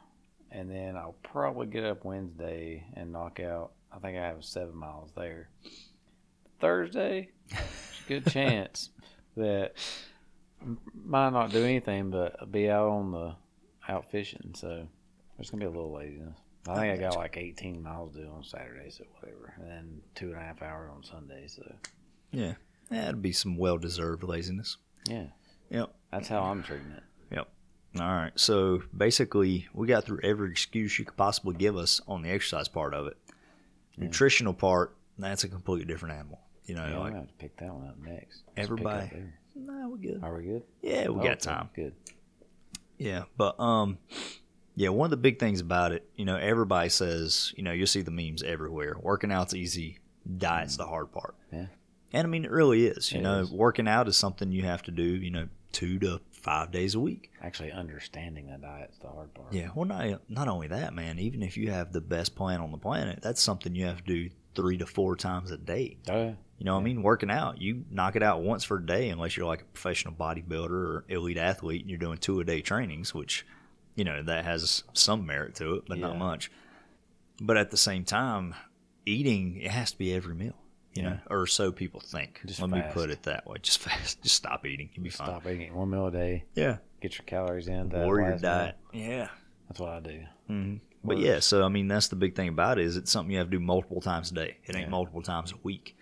[0.51, 3.71] and then I'll probably get up Wednesday and knock out.
[3.91, 5.49] I think I have seven miles there.
[6.59, 7.29] Thursday,
[8.07, 8.89] good chance
[9.35, 9.73] that
[10.93, 13.35] might not do anything but be out on the
[13.87, 14.51] out fishing.
[14.55, 14.87] So
[15.37, 16.37] there's gonna be a little laziness.
[16.67, 20.01] I think I got like 18 miles to do on Saturday, so whatever, and then
[20.15, 21.47] two and a half hours on Sunday.
[21.47, 21.61] So
[22.31, 22.53] Yeah,
[22.89, 24.77] that'd be some well-deserved laziness.
[25.09, 25.27] yeah,
[25.69, 25.93] Yep.
[26.11, 27.03] that's how I'm treating it.
[27.99, 28.31] All right.
[28.35, 32.67] So basically, we got through every excuse you could possibly give us on the exercise
[32.67, 33.17] part of it.
[33.97, 34.05] Yeah.
[34.05, 36.39] Nutritional part, that's a completely different animal.
[36.65, 38.43] You know, Yeah, I'm like gonna have to pick that one up next.
[38.55, 39.39] Pick Everybody- there.
[39.55, 40.23] nah, we're good.
[40.23, 40.63] Are we good?
[40.81, 41.69] Yeah, we Oh, got time.
[41.75, 41.93] Good.
[42.97, 43.97] Yeah, but um,
[44.75, 47.85] yeah, one of the big things about it, you know, everybody says, you know, you'll
[47.87, 48.95] see the memes everywhere.
[48.99, 49.99] Working out's easy,
[50.37, 51.35] diet's the hard part.
[51.51, 51.67] Yeah.
[52.13, 53.11] and I mean, it really is.
[53.11, 53.51] You It know, is.
[53.51, 55.03] working out is something you have to do.
[55.03, 57.31] You know, two to five days a week.
[57.41, 59.51] Actually, understanding the diet's the hard part.
[59.51, 61.17] Yeah, well, not not only that, man.
[61.17, 64.13] Even if you have the best plan on the planet, that's something you have to
[64.13, 65.97] do three to four times a day.
[66.09, 66.33] Oh, yeah.
[66.59, 67.01] You know what I mean?
[67.01, 70.13] Working out, you knock it out once for a day, unless you're like a professional
[70.13, 73.45] bodybuilder or elite athlete, and you're doing two a day trainings, which,
[73.95, 76.51] you know, that has some merit to it, but not much.
[77.41, 78.53] But at the same time,
[79.05, 80.53] eating it has to be every meal,
[80.93, 82.41] you know, or so people think.
[82.45, 85.27] Just Let me put it that way: just fast, just stop eating, you'll be fine.
[85.27, 86.45] Stop eating one meal a day.
[86.55, 87.89] Yeah, Get your calories in.
[87.89, 88.51] that warrior last meal.
[88.51, 88.75] diet.
[88.93, 89.27] Yeah.
[89.67, 90.19] That's what I do.
[90.47, 93.31] hmm But yeah, so I mean, that's the big thing about it is it's something
[93.31, 94.57] you have to do multiple times a day.
[94.65, 94.89] It ain't Yeah.
[94.89, 95.97] multiple times a week.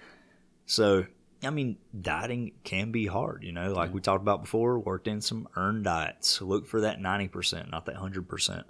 [0.66, 1.06] So
[1.44, 3.44] I mean, dieting can be hard.
[3.44, 3.94] You know, like Yeah.
[3.96, 4.78] we talked about before.
[4.78, 6.39] Worked in some earned diets.
[6.42, 8.66] Look for that ninety percent, not that hundred percent.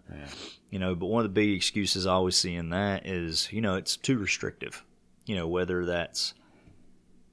[0.69, 3.59] You know, but one of the big excuses I always see in that is, you
[3.59, 4.85] know, it's too restrictive.
[5.25, 6.33] You know, whether that's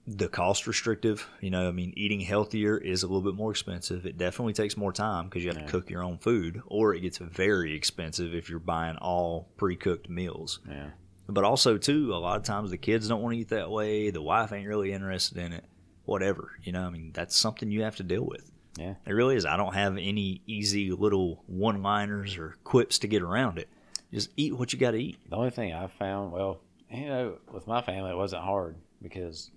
[0.07, 1.29] the cost restrictive.
[1.41, 4.07] You know, I mean, eating healthier is a little bit more expensive.
[4.07, 5.67] It definitely takes more time because you have Yeah.
[5.67, 10.09] to cook your own food, or it gets very expensive if you're buying all pre-cooked
[10.09, 10.61] meals.
[10.69, 10.91] Yeah.
[11.29, 14.09] But also, too, a lot of times the kids don't want to eat that way.
[14.11, 15.65] The wife ain't really interested in it.
[16.07, 16.87] Whatever, you know.
[16.87, 18.51] I mean, that's something you have to deal with.
[18.79, 18.95] Yeah.
[19.05, 19.45] It really is.
[19.45, 23.69] I don't have any easy little one-liners or quips to get around it.
[24.11, 25.19] Just eat what you got to eat.
[25.29, 26.61] The only thing I found, well,
[26.91, 29.51] you know, with my family, it wasn't hard because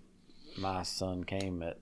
[0.58, 1.80] my son came at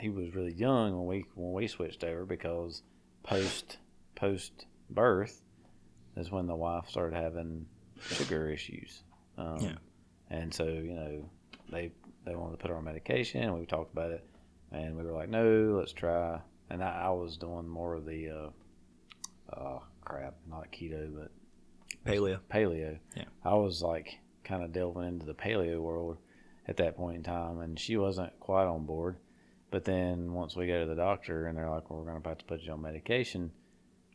[0.00, 2.82] he was really young when we when we switched over because
[3.22, 3.78] post
[4.16, 5.40] post birth
[6.16, 7.66] is when the wife started having
[8.00, 9.02] sugar issues.
[9.38, 9.74] Um, Yeah.
[10.30, 11.30] And so you know
[11.70, 11.92] they
[12.24, 13.42] they wanted to put her on medication.
[13.42, 14.26] and We talked about it,
[14.72, 16.40] and we were like, no, let's try.
[16.70, 18.50] And I, I was doing more of the uh,
[19.52, 21.30] uh, crap, not keto, but
[22.04, 22.40] Paleo.
[22.50, 22.98] paleo.
[23.14, 23.24] Yeah.
[23.44, 26.18] I was like kind of delving into the paleo world
[26.66, 29.16] at that point in time, and she wasn't quite on board.
[29.70, 32.28] But then once we go to the doctor and they're like, well, we're going to
[32.28, 33.50] have to put you on medication,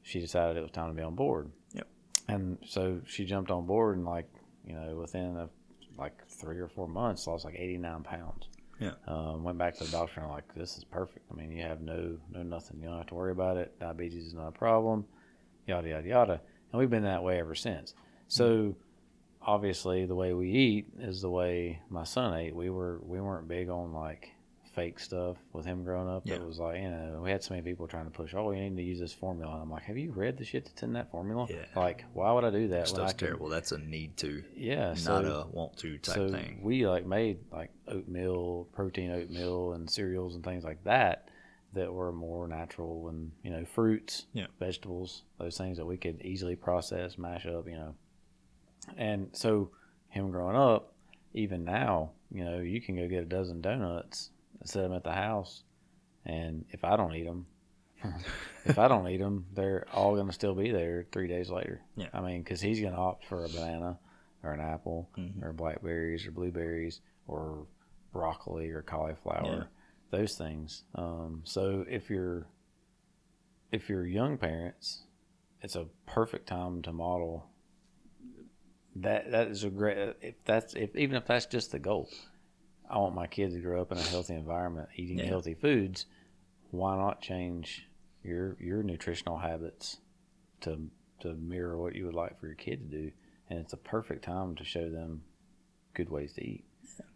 [0.04, 1.52] she decided it was time to be on board.
[1.74, 1.88] Yep.
[2.28, 4.30] And so she jumped on board, and like,
[4.66, 5.50] you know, within a,
[5.98, 8.48] like three or four months, lost like 89 pounds.
[8.80, 8.94] Yeah.
[9.08, 11.26] Um, went back to the doctor and like, this is perfect.
[11.30, 12.80] I mean, you have no, no nothing.
[12.80, 13.78] You don't have to worry about it.
[13.80, 15.06] Diabetes is not a problem.
[15.68, 16.42] Yada yada yada.
[16.72, 17.94] And we've been that way ever since.
[18.30, 18.76] So
[19.54, 22.56] obviously the way we eat is the way my son ate.
[22.56, 24.30] We were we weren't big on like
[24.76, 26.22] fake stuff with him growing up.
[26.26, 26.36] Yeah.
[26.36, 28.62] It was like, you know, we had so many people trying to push, oh, you
[28.70, 29.54] need to use this formula.
[29.54, 31.48] And I'm like, have you read the shit that's in that formula?
[31.50, 31.66] Yeah.
[31.76, 32.70] Like, why would I do that?
[32.70, 33.50] That when stuff's can- terrible.
[33.50, 34.94] That's a need to, Yeah.
[35.06, 36.60] not a want to type so thing.
[36.62, 41.30] we like made like oatmeal, protein oatmeal, and cereals and things like that
[41.74, 44.48] that were more natural and you know fruits, Yeah.
[44.60, 47.96] vegetables, those things that we could easily process, mash up, you know.
[48.98, 49.72] And so
[50.10, 50.94] him growing up,
[51.34, 55.04] even now, you know, you can go get a dozen donuts, and set them at
[55.04, 55.64] the house,
[56.26, 57.46] and if I don't eat them,
[58.66, 61.82] if I don't eat them, they're all going to still be there three days later.
[61.96, 62.08] Yeah.
[62.14, 64.00] I mean, because he's going to opt for a banana
[64.44, 65.44] or an apple Mhm.
[65.44, 67.68] or blackberries or blueberries or
[68.14, 69.68] broccoli or cauliflower,
[70.12, 70.84] those things.
[70.96, 72.48] Um, so if you're
[73.72, 75.04] if you're young parents,
[75.62, 77.46] it's a perfect time to model.
[78.96, 82.10] That that is a great if that's if even if that's just the goal.
[82.90, 85.26] I want my kids to grow up in a healthy environment, eating Yeah.
[85.26, 86.06] healthy foods.
[86.72, 87.88] Why not change
[88.24, 89.98] your your nutritional habits
[90.62, 90.90] to
[91.22, 93.12] to mirror what you would like for your kid to do?
[93.50, 95.24] And it's a perfect time to show them
[95.94, 96.64] good ways to eat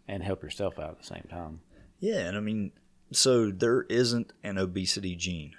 [0.08, 1.62] and help yourself out at the same time.
[2.00, 2.72] Yeah, and I mean,
[3.12, 5.54] so there isn't an obesity gene.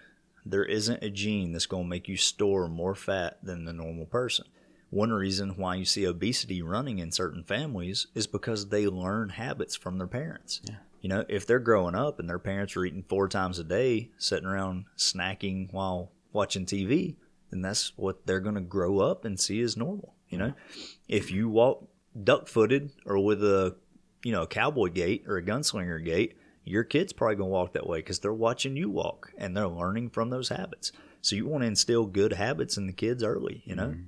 [0.47, 4.05] there isn't a gene that's going to make you store more fat than the normal
[4.05, 4.45] person.
[4.91, 9.75] One reason why you see obesity running in certain families is because they learn habits
[9.75, 10.61] from their parents.
[10.65, 10.77] Yeah.
[11.01, 14.11] You know, if they're growing up and their parents are eating four times a day,
[14.17, 17.17] sitting around snacking while watching TV,
[17.51, 20.15] then that's what they're going to grow up and see as normal.
[20.29, 20.55] You know,
[21.09, 21.87] if you walk
[22.23, 23.77] duck footed or with a,
[24.23, 27.75] you know, a cowboy gait or a gunslinger gait, your kid's probably going to walk
[27.75, 30.91] that way because they're watching you walk and they're learning from those habits.
[31.21, 33.89] So you want to instill good habits in the kids early, you know?
[33.89, 34.03] Mm-hmm.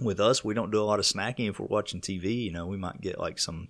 [0.00, 2.44] With us, we don't do a lot of snacking if we're watching TV.
[2.44, 3.68] You know, we might get like some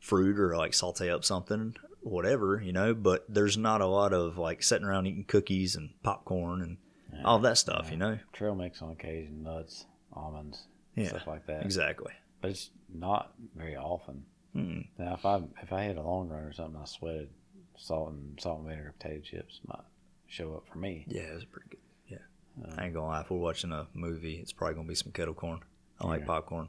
[0.00, 4.38] fruit or like saute up something, whatever, you know, but there's not a lot of
[4.38, 6.78] like sitting around eating cookies and popcorn and
[7.24, 8.18] all that stuff, you know?
[8.32, 11.64] Trail mix on occasion, nuts, almonds, Yeah, stuff like that.
[11.64, 12.12] Exactly.
[12.40, 14.24] But it's not very often.
[14.54, 14.86] Mm.
[14.98, 17.30] Now, if I if I had a long run or something, I sweated
[17.76, 19.84] salt and salt and vinegar potato chips might
[20.26, 21.04] show up for me.
[21.08, 21.80] Yeah, it was pretty good.
[22.58, 22.74] Yeah.
[22.78, 25.34] I ain't gonna lie, if we're watching a movie, it's probably gonna be some kettle
[25.34, 25.60] corn.
[26.00, 26.68] I like popcorn.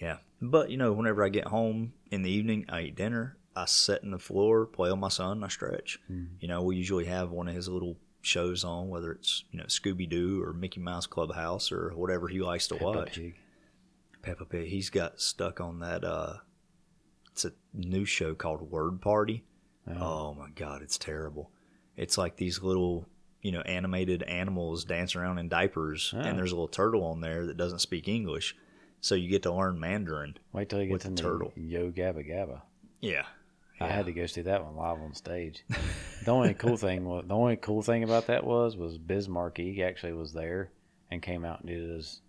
[0.00, 0.18] Yeah.
[0.40, 4.02] But, you know, whenever I get home in the evening, I eat dinner, I sit
[4.02, 5.98] in the floor, play with my son, I stretch.
[6.38, 9.66] You know, we usually have one of his little shows on, whether it's, you know,
[9.66, 13.14] Scooby Doo or Mickey Mouse Clubhouse or whatever he likes to Peppa watch.
[13.14, 13.34] Pig.
[14.22, 14.68] Peppa Pig.
[14.68, 16.34] He's got stuck on that uh
[17.32, 19.44] it's a new show called Word Party.
[19.88, 21.50] Oh my god, it's terrible.
[21.96, 23.06] It's like these little,
[23.42, 26.20] you know, animated animals dance around in diapers Oh.
[26.20, 28.54] and there's a little turtle on there that doesn't speak English.
[29.00, 30.36] So you get to learn Mandarin.
[30.52, 31.52] Wait till you with get the turtle.
[31.56, 32.60] Yo Gabba Gabba.
[33.00, 33.24] Yeah.
[33.82, 35.64] I had to go see that one live on stage.
[36.26, 39.82] the only cool thing was the only cool thing about that was was Biz Markie
[39.82, 40.70] actually was there
[41.10, 42.20] and came out and did his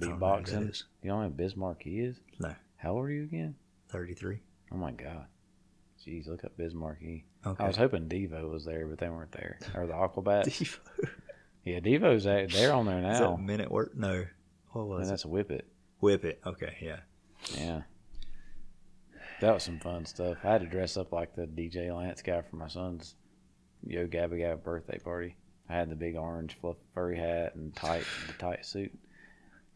[0.00, 0.70] I don't know who that beatboxing.
[0.70, 0.84] is.
[1.02, 2.16] You know what Biz Markie is?
[2.40, 2.54] No.
[2.78, 3.54] How old are you again?
[3.90, 4.40] 33.
[4.72, 5.26] Oh my god.
[6.06, 7.26] Jeez, look up Biz Markie.
[7.46, 7.62] Okay.
[7.64, 9.58] I was hoping Devo was there, but they weren't there.
[9.74, 10.46] Or the Aquabats.
[10.48, 11.08] Devo.
[11.64, 13.36] yeah, Devo's at, they're on there now.
[13.36, 13.94] that minute work?
[13.96, 14.24] No.
[14.72, 15.10] What And was it?
[15.10, 15.66] that's Whip It.
[16.00, 16.40] Whip it.
[16.46, 17.00] Okay, yeah.
[17.56, 17.82] Yeah.
[19.40, 20.38] That was some fun stuff.
[20.44, 23.14] I had to dress up like the DJ Lance guy for my son's
[23.86, 25.36] Yo Gabba Gabba birthday party.
[25.68, 28.92] I had the big orange fluff furry hat and tight the tight suit.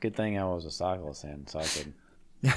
[0.01, 1.93] Good thing I was a cyclist then, so I could.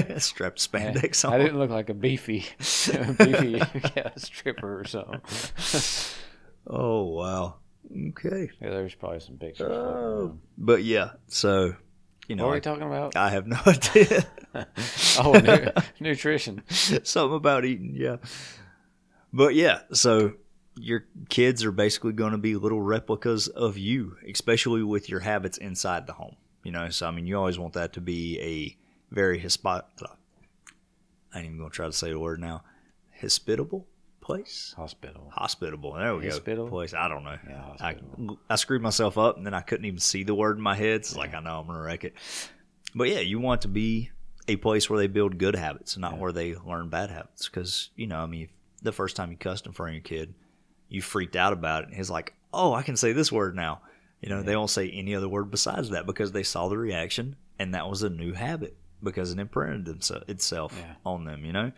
[0.18, 1.34] Strapped spandex on.
[1.34, 3.62] I didn't look like a beefy, beefy
[3.96, 5.20] yeah, stripper or something.
[6.66, 7.56] Oh wow.
[8.08, 8.50] Okay.
[8.60, 9.70] Yeah, there's probably some pictures.
[9.70, 10.38] Oh.
[10.58, 11.74] But yeah, so
[12.28, 13.16] you know, What were we talking about?
[13.16, 14.26] I have no idea.
[15.18, 16.62] oh, nu- nutrition.
[16.68, 18.16] Something about eating, yeah.
[19.32, 20.34] But yeah, so
[20.76, 25.56] your kids are basically going to be little replicas of you, especially with your habits
[25.58, 26.36] inside the home.
[26.64, 28.76] You know, so I mean, you always want that to be a
[29.10, 29.82] very hispi-
[31.32, 32.62] I ain't even going to try to say the word now.
[33.20, 33.86] Hospitable
[34.20, 34.74] place?
[34.76, 35.30] Hospital.
[35.34, 35.94] Hospitable.
[35.94, 36.66] There we Hospitable?
[36.66, 36.70] go.
[36.70, 36.94] Place.
[36.94, 37.36] I don't know.
[37.48, 37.96] Yeah, I.
[38.50, 40.96] I screwed myself up and then I couldn't even see the word in my head.
[40.96, 42.14] It's like, I know I'm to wreck it.
[42.94, 44.10] But yeah, you want to be
[44.46, 46.18] a place where they build good habits, not Yeah.
[46.18, 47.48] where they learn bad habits.
[47.48, 48.48] Because, you know, I mean,
[48.82, 50.34] the first time you cussed in front of your kid,
[50.88, 51.88] you freaked out about it.
[51.88, 53.80] And he's like, oh, I can say this word now.
[54.20, 57.36] You know, they won't say any other word besides that because they saw the reaction
[57.58, 60.94] and that was a new habit because it imprinted themse- itself Yeah.
[61.04, 61.72] on them, you know?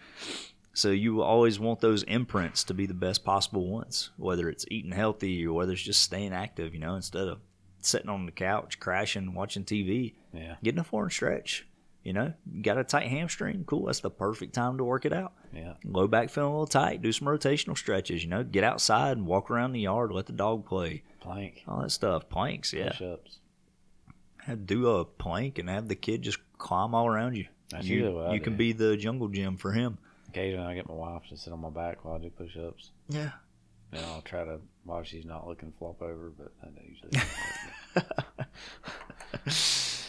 [0.72, 4.92] So you always want those imprints to be the best possible ones, whether it's eating
[4.92, 7.40] healthy or whether it's just staying active, you know, instead of
[7.80, 10.56] sitting on the couch, crashing, watching TV, Yeah.
[10.62, 11.66] getting a foreign stretch.
[12.02, 13.86] You know, you got a tight hamstring, cool.
[13.86, 15.32] That's the perfect time to work it out.
[15.52, 15.74] Yeah.
[15.84, 18.22] Low back feeling a little tight, do some rotational stretches.
[18.22, 21.62] You know, get outside and walk around the yard, let the dog play, Plank.
[21.68, 22.30] all that stuff.
[22.30, 22.90] Planks, yeah.
[22.92, 23.38] Push ups.
[24.44, 27.46] Have do a plank and have the kid just climb all around you.
[27.70, 29.98] That's you usually what I you can be the jungle gym for him.
[30.28, 32.90] Occasionally, I get my wife to sit on my back while I do push ups.
[33.08, 33.30] Yeah,
[33.92, 37.10] And I'll try to, while she's not looking, flop over, but that usually.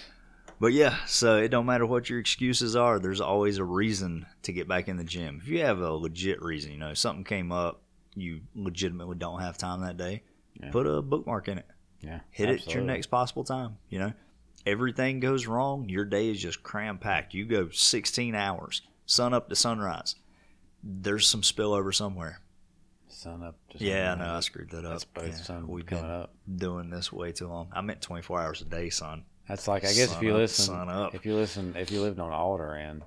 [0.60, 3.00] But yeah, so it don't matter what your excuses are.
[3.00, 5.40] There's always a reason to get back in the gym.
[5.42, 7.82] If you have a legit reason, you know, something came up,
[8.14, 10.22] you legitimately don't have time that day,
[10.62, 10.70] Yeah.
[10.70, 11.66] put a bookmark in it.
[12.02, 12.20] Yeah.
[12.32, 13.78] Hit it at your next possible time.
[13.90, 14.14] You know,
[14.66, 15.88] everything goes wrong.
[15.90, 17.34] Your day is just cram packed.
[17.34, 20.16] You go 16 hours, sun up to sunrise.
[20.84, 22.42] There's some spillover somewhere.
[23.08, 23.56] Sun up.
[23.72, 24.28] to Yeah, I sunrise.
[24.28, 24.34] know.
[24.36, 24.92] I screwed that up.
[24.92, 26.34] That's both Yeah, sun We've been up.
[26.56, 27.68] doing this way too long.
[27.72, 29.26] I meant 24 hours a day, son.
[29.48, 31.14] That's like I guess Sun if you up, listen, sun up.
[31.14, 33.02] if you listen, if you lived on Alderaan,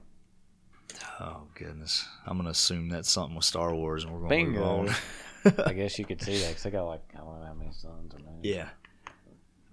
[1.20, 4.82] Oh goodness, I'm gonna assume that's something with Star Wars, and we're gonna Bingo.
[4.82, 5.04] move
[5.46, 5.54] on.
[5.66, 7.70] I guess you could see that because I got like I don't know how many
[7.72, 8.40] sons or man.
[8.42, 8.68] yeah,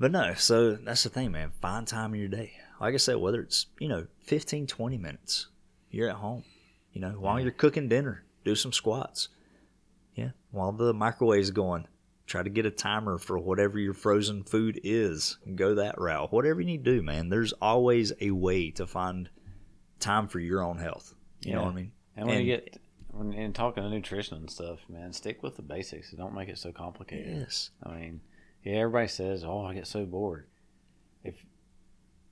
[0.01, 0.33] but no.
[0.33, 1.51] So that's the thing, man.
[1.61, 2.51] Find time in your day.
[2.81, 5.47] Like I said, whether it's you know 15, 20 minutes,
[5.89, 6.43] you're at home.
[6.91, 9.29] You know, while you're cooking dinner, do some squats.
[10.15, 11.87] Yeah, while the microwave's going,
[12.31, 15.37] Try to get a timer for whatever your frozen food is.
[15.55, 16.31] Go that route.
[16.31, 17.27] Whatever you need to do, man.
[17.27, 19.29] There's always a way to find
[19.99, 21.13] time for your own health.
[21.41, 21.91] You know what I mean?
[22.15, 22.77] And when And- you get
[23.09, 26.11] when in talking to nutrition and stuff, man, stick with the basics.
[26.11, 27.35] Don't make it so complicated.
[27.39, 27.71] Yes.
[27.83, 28.21] I mean,
[28.63, 30.47] yeah, everybody says, "Oh, I get so bored."
[31.23, 31.45] If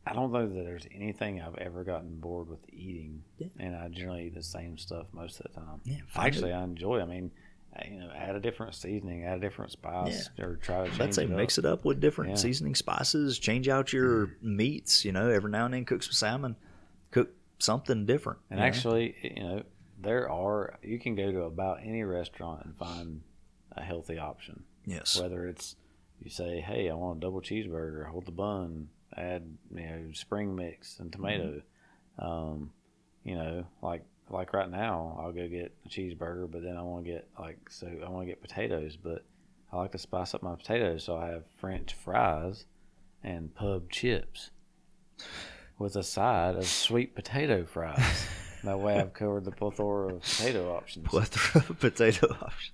[0.06, 3.48] I don't know that there's anything I've ever gotten bored with eating, Yeah.
[3.60, 5.82] and I generally eat the same stuff most of the time.
[5.84, 5.98] Yeah.
[6.16, 6.56] Actually, it.
[6.56, 7.02] I enjoy.
[7.02, 7.32] I mean,
[7.86, 11.16] you know, add a different seasoning, add a different spice, or try to change Let's
[11.16, 12.36] say it mix it up with different Yeah.
[12.38, 13.38] seasoning spices.
[13.38, 14.58] Change out your mm-hmm.
[14.58, 15.06] meats.
[15.06, 16.56] You know, every now and then cook some salmon.
[17.12, 18.40] Cook something different.
[18.50, 18.68] And you know?
[18.68, 19.64] actually, you know,
[20.02, 23.22] there are you can go to about any restaurant and find
[23.74, 24.64] a healthy option.
[24.86, 25.20] yes.
[25.20, 25.76] Whether it's
[26.22, 28.08] you say, "Hey, I want a double cheeseburger.
[28.08, 28.90] Hold the bun.
[29.16, 31.62] Add you know spring mix and tomato."
[32.18, 32.72] Um,
[33.24, 37.06] you know, like like right now, I'll go get a cheeseburger, but then I want
[37.06, 39.24] to get like so I want to get potatoes, but
[39.72, 42.66] I like to spice up my potatoes, so I have French fries
[43.24, 44.52] and pub chips
[45.78, 48.28] with a side of sweet potato fries.
[48.64, 51.08] that way, I've covered the plethora of potato options.
[51.08, 52.72] Plethora of potato options.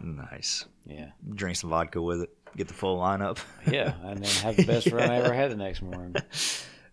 [0.00, 0.64] Nice.
[0.86, 2.30] Yeah, Drink some vodka with it.
[2.56, 3.38] Get the full lineup.
[3.70, 6.16] yeah, and then have the best run I ever had the next morning.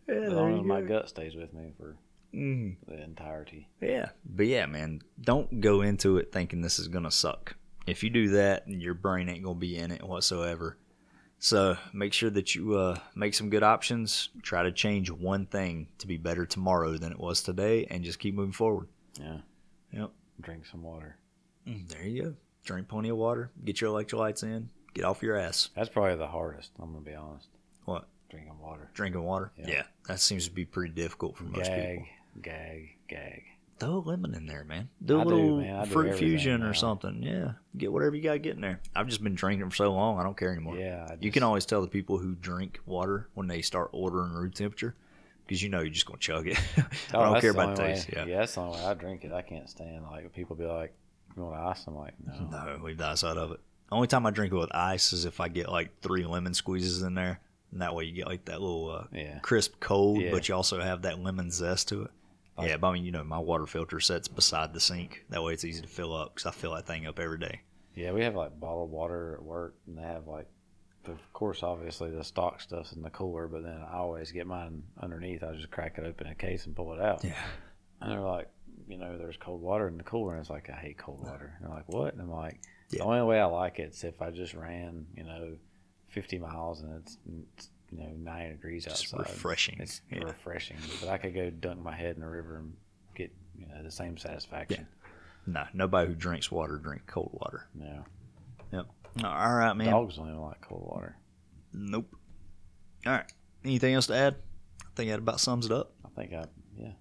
[0.07, 1.95] Yeah, As long as my gut stays with me for
[2.33, 2.77] Mhm.
[2.87, 3.67] the entirety.
[3.79, 7.55] Yeah, but yeah, man, don't go into it thinking this is gonna suck.
[7.85, 10.77] If you do that, your brain ain't gonna be in it whatsoever.
[11.37, 14.29] So make sure that you uh, make some good options.
[14.41, 18.17] Try to change one thing to be better tomorrow than it was today, and just
[18.17, 18.87] keep moving forward.
[19.19, 19.37] Yeah.
[19.93, 20.09] Yep.
[20.41, 21.17] Drink some water.
[21.67, 22.35] Mm, There you go.
[22.65, 23.51] Drink plenty of water.
[23.63, 24.69] Get your electrolytes in.
[24.93, 25.69] Get off your ass.
[25.75, 26.71] That's probably the hardest.
[26.79, 27.47] I'm gonna be honest.
[27.85, 28.07] What?
[28.29, 28.89] Drinking water.
[28.93, 29.51] Drinking water.
[29.57, 29.65] Yeah.
[29.67, 32.07] Yeah, that seems to be pretty difficult for most Gag, people.
[32.41, 33.21] gag, gag.
[33.21, 33.43] gag.
[33.79, 34.89] Throw a lemon in there, man.
[35.03, 36.67] Do a I do, little do fruit fusion now.
[36.69, 37.23] or something.
[37.23, 38.81] Yeah, get whatever you got to get in there.
[38.93, 40.75] I've just been drinking for so long, I don't care anymore.
[40.77, 41.07] Yeah.
[41.09, 44.51] I You can always tell the people who drink water when they start ordering room
[44.51, 44.95] temperature
[45.47, 46.57] because you know you're just gonna chug it.
[46.77, 46.81] I
[47.13, 48.07] Oh, don't that's care about the taste.
[48.09, 48.25] way- Yeah.
[48.25, 49.31] yeah, that's the only way I drink it.
[49.31, 50.93] I can't stand like people be like,
[51.39, 53.59] "You want ice?" I'm like, "No." No, leave the ice out of it.
[53.91, 57.01] Only time I drink it with ice is if I get like three lemon squeezes
[57.01, 57.39] in there,
[57.71, 59.39] and that way you get like that little uh, Yeah.
[59.39, 60.31] crisp cold, Yeah.
[60.31, 62.11] but you also have that lemon zest to it.
[62.57, 65.25] Like- yeah, but I mean, you know, my water filter sets beside the sink.
[65.29, 67.61] That way it's easy to fill up because I fill that thing up every day.
[67.95, 70.47] Yeah, we have like bottled water at work, and they have like,
[71.05, 74.45] the, of course, obviously the stock stuff's in the cooler, but then I always get
[74.45, 75.43] mine underneath.
[75.43, 77.23] I just crack it open in a case and pull it out.
[77.23, 77.33] Yeah.
[78.01, 78.49] And they're like,
[78.89, 81.53] you know, there's cold water in the cooler, and it's like I hate cold water.
[81.57, 82.13] And they're like, what?
[82.13, 82.59] And I'm like,
[82.89, 82.99] Yeah.
[82.99, 85.55] the only way I like it is if I just ran, you know,
[86.09, 87.17] 50 miles and it's,
[87.55, 89.31] it's you know 90 degrees Just outside.
[89.31, 89.77] refreshing.
[89.79, 90.23] It's Yeah.
[90.23, 92.75] refreshing, but I could go dunk my head in the river and
[93.15, 94.87] get you know the same satisfaction.
[94.89, 95.09] Yeah.
[95.45, 97.67] No, nobody who drinks water drink cold water.
[97.79, 98.01] Yeah,
[98.71, 98.85] Yep.
[99.23, 99.89] All right, man.
[99.91, 101.15] dogs don't even like cold water.
[101.73, 102.15] Nope.
[103.05, 103.31] All right.
[103.63, 104.35] Anything else to add?
[104.81, 105.93] I think that about sums it up.
[106.05, 106.45] I think I
[106.77, 106.91] yeah,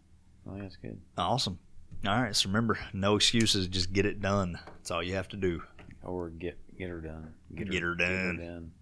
[0.47, 1.01] I think that's good.
[1.17, 1.59] Awesome.
[2.07, 2.35] All right.
[2.35, 3.67] So remember, no excuses.
[3.69, 4.59] Just get it done.
[4.77, 5.63] That's all you have to do.
[6.03, 7.35] Or get get her done.
[7.55, 8.37] Get her done.
[8.37, 8.73] done.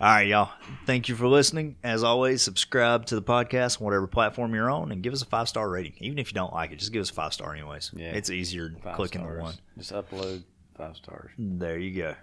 [0.00, 0.50] All right, y'all.
[0.86, 1.76] Thank you for listening.
[1.84, 5.26] As always, subscribe to the podcast on whatever platform you're on and give us a
[5.26, 5.94] five star rating.
[6.00, 7.92] Even if you don't like it, just give us a five star, anyways.
[7.94, 8.10] Yeah.
[8.10, 9.36] It's easier than clicking stars.
[9.36, 9.54] the one.
[9.78, 10.42] Just upload
[10.76, 11.30] five stars.
[11.38, 12.14] There you go.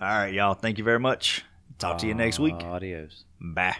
[0.00, 0.54] All right, y'all.
[0.54, 1.44] Thank you very much.
[1.78, 2.54] Talk to you next week.
[2.54, 3.24] Adios.
[3.40, 3.76] Bye.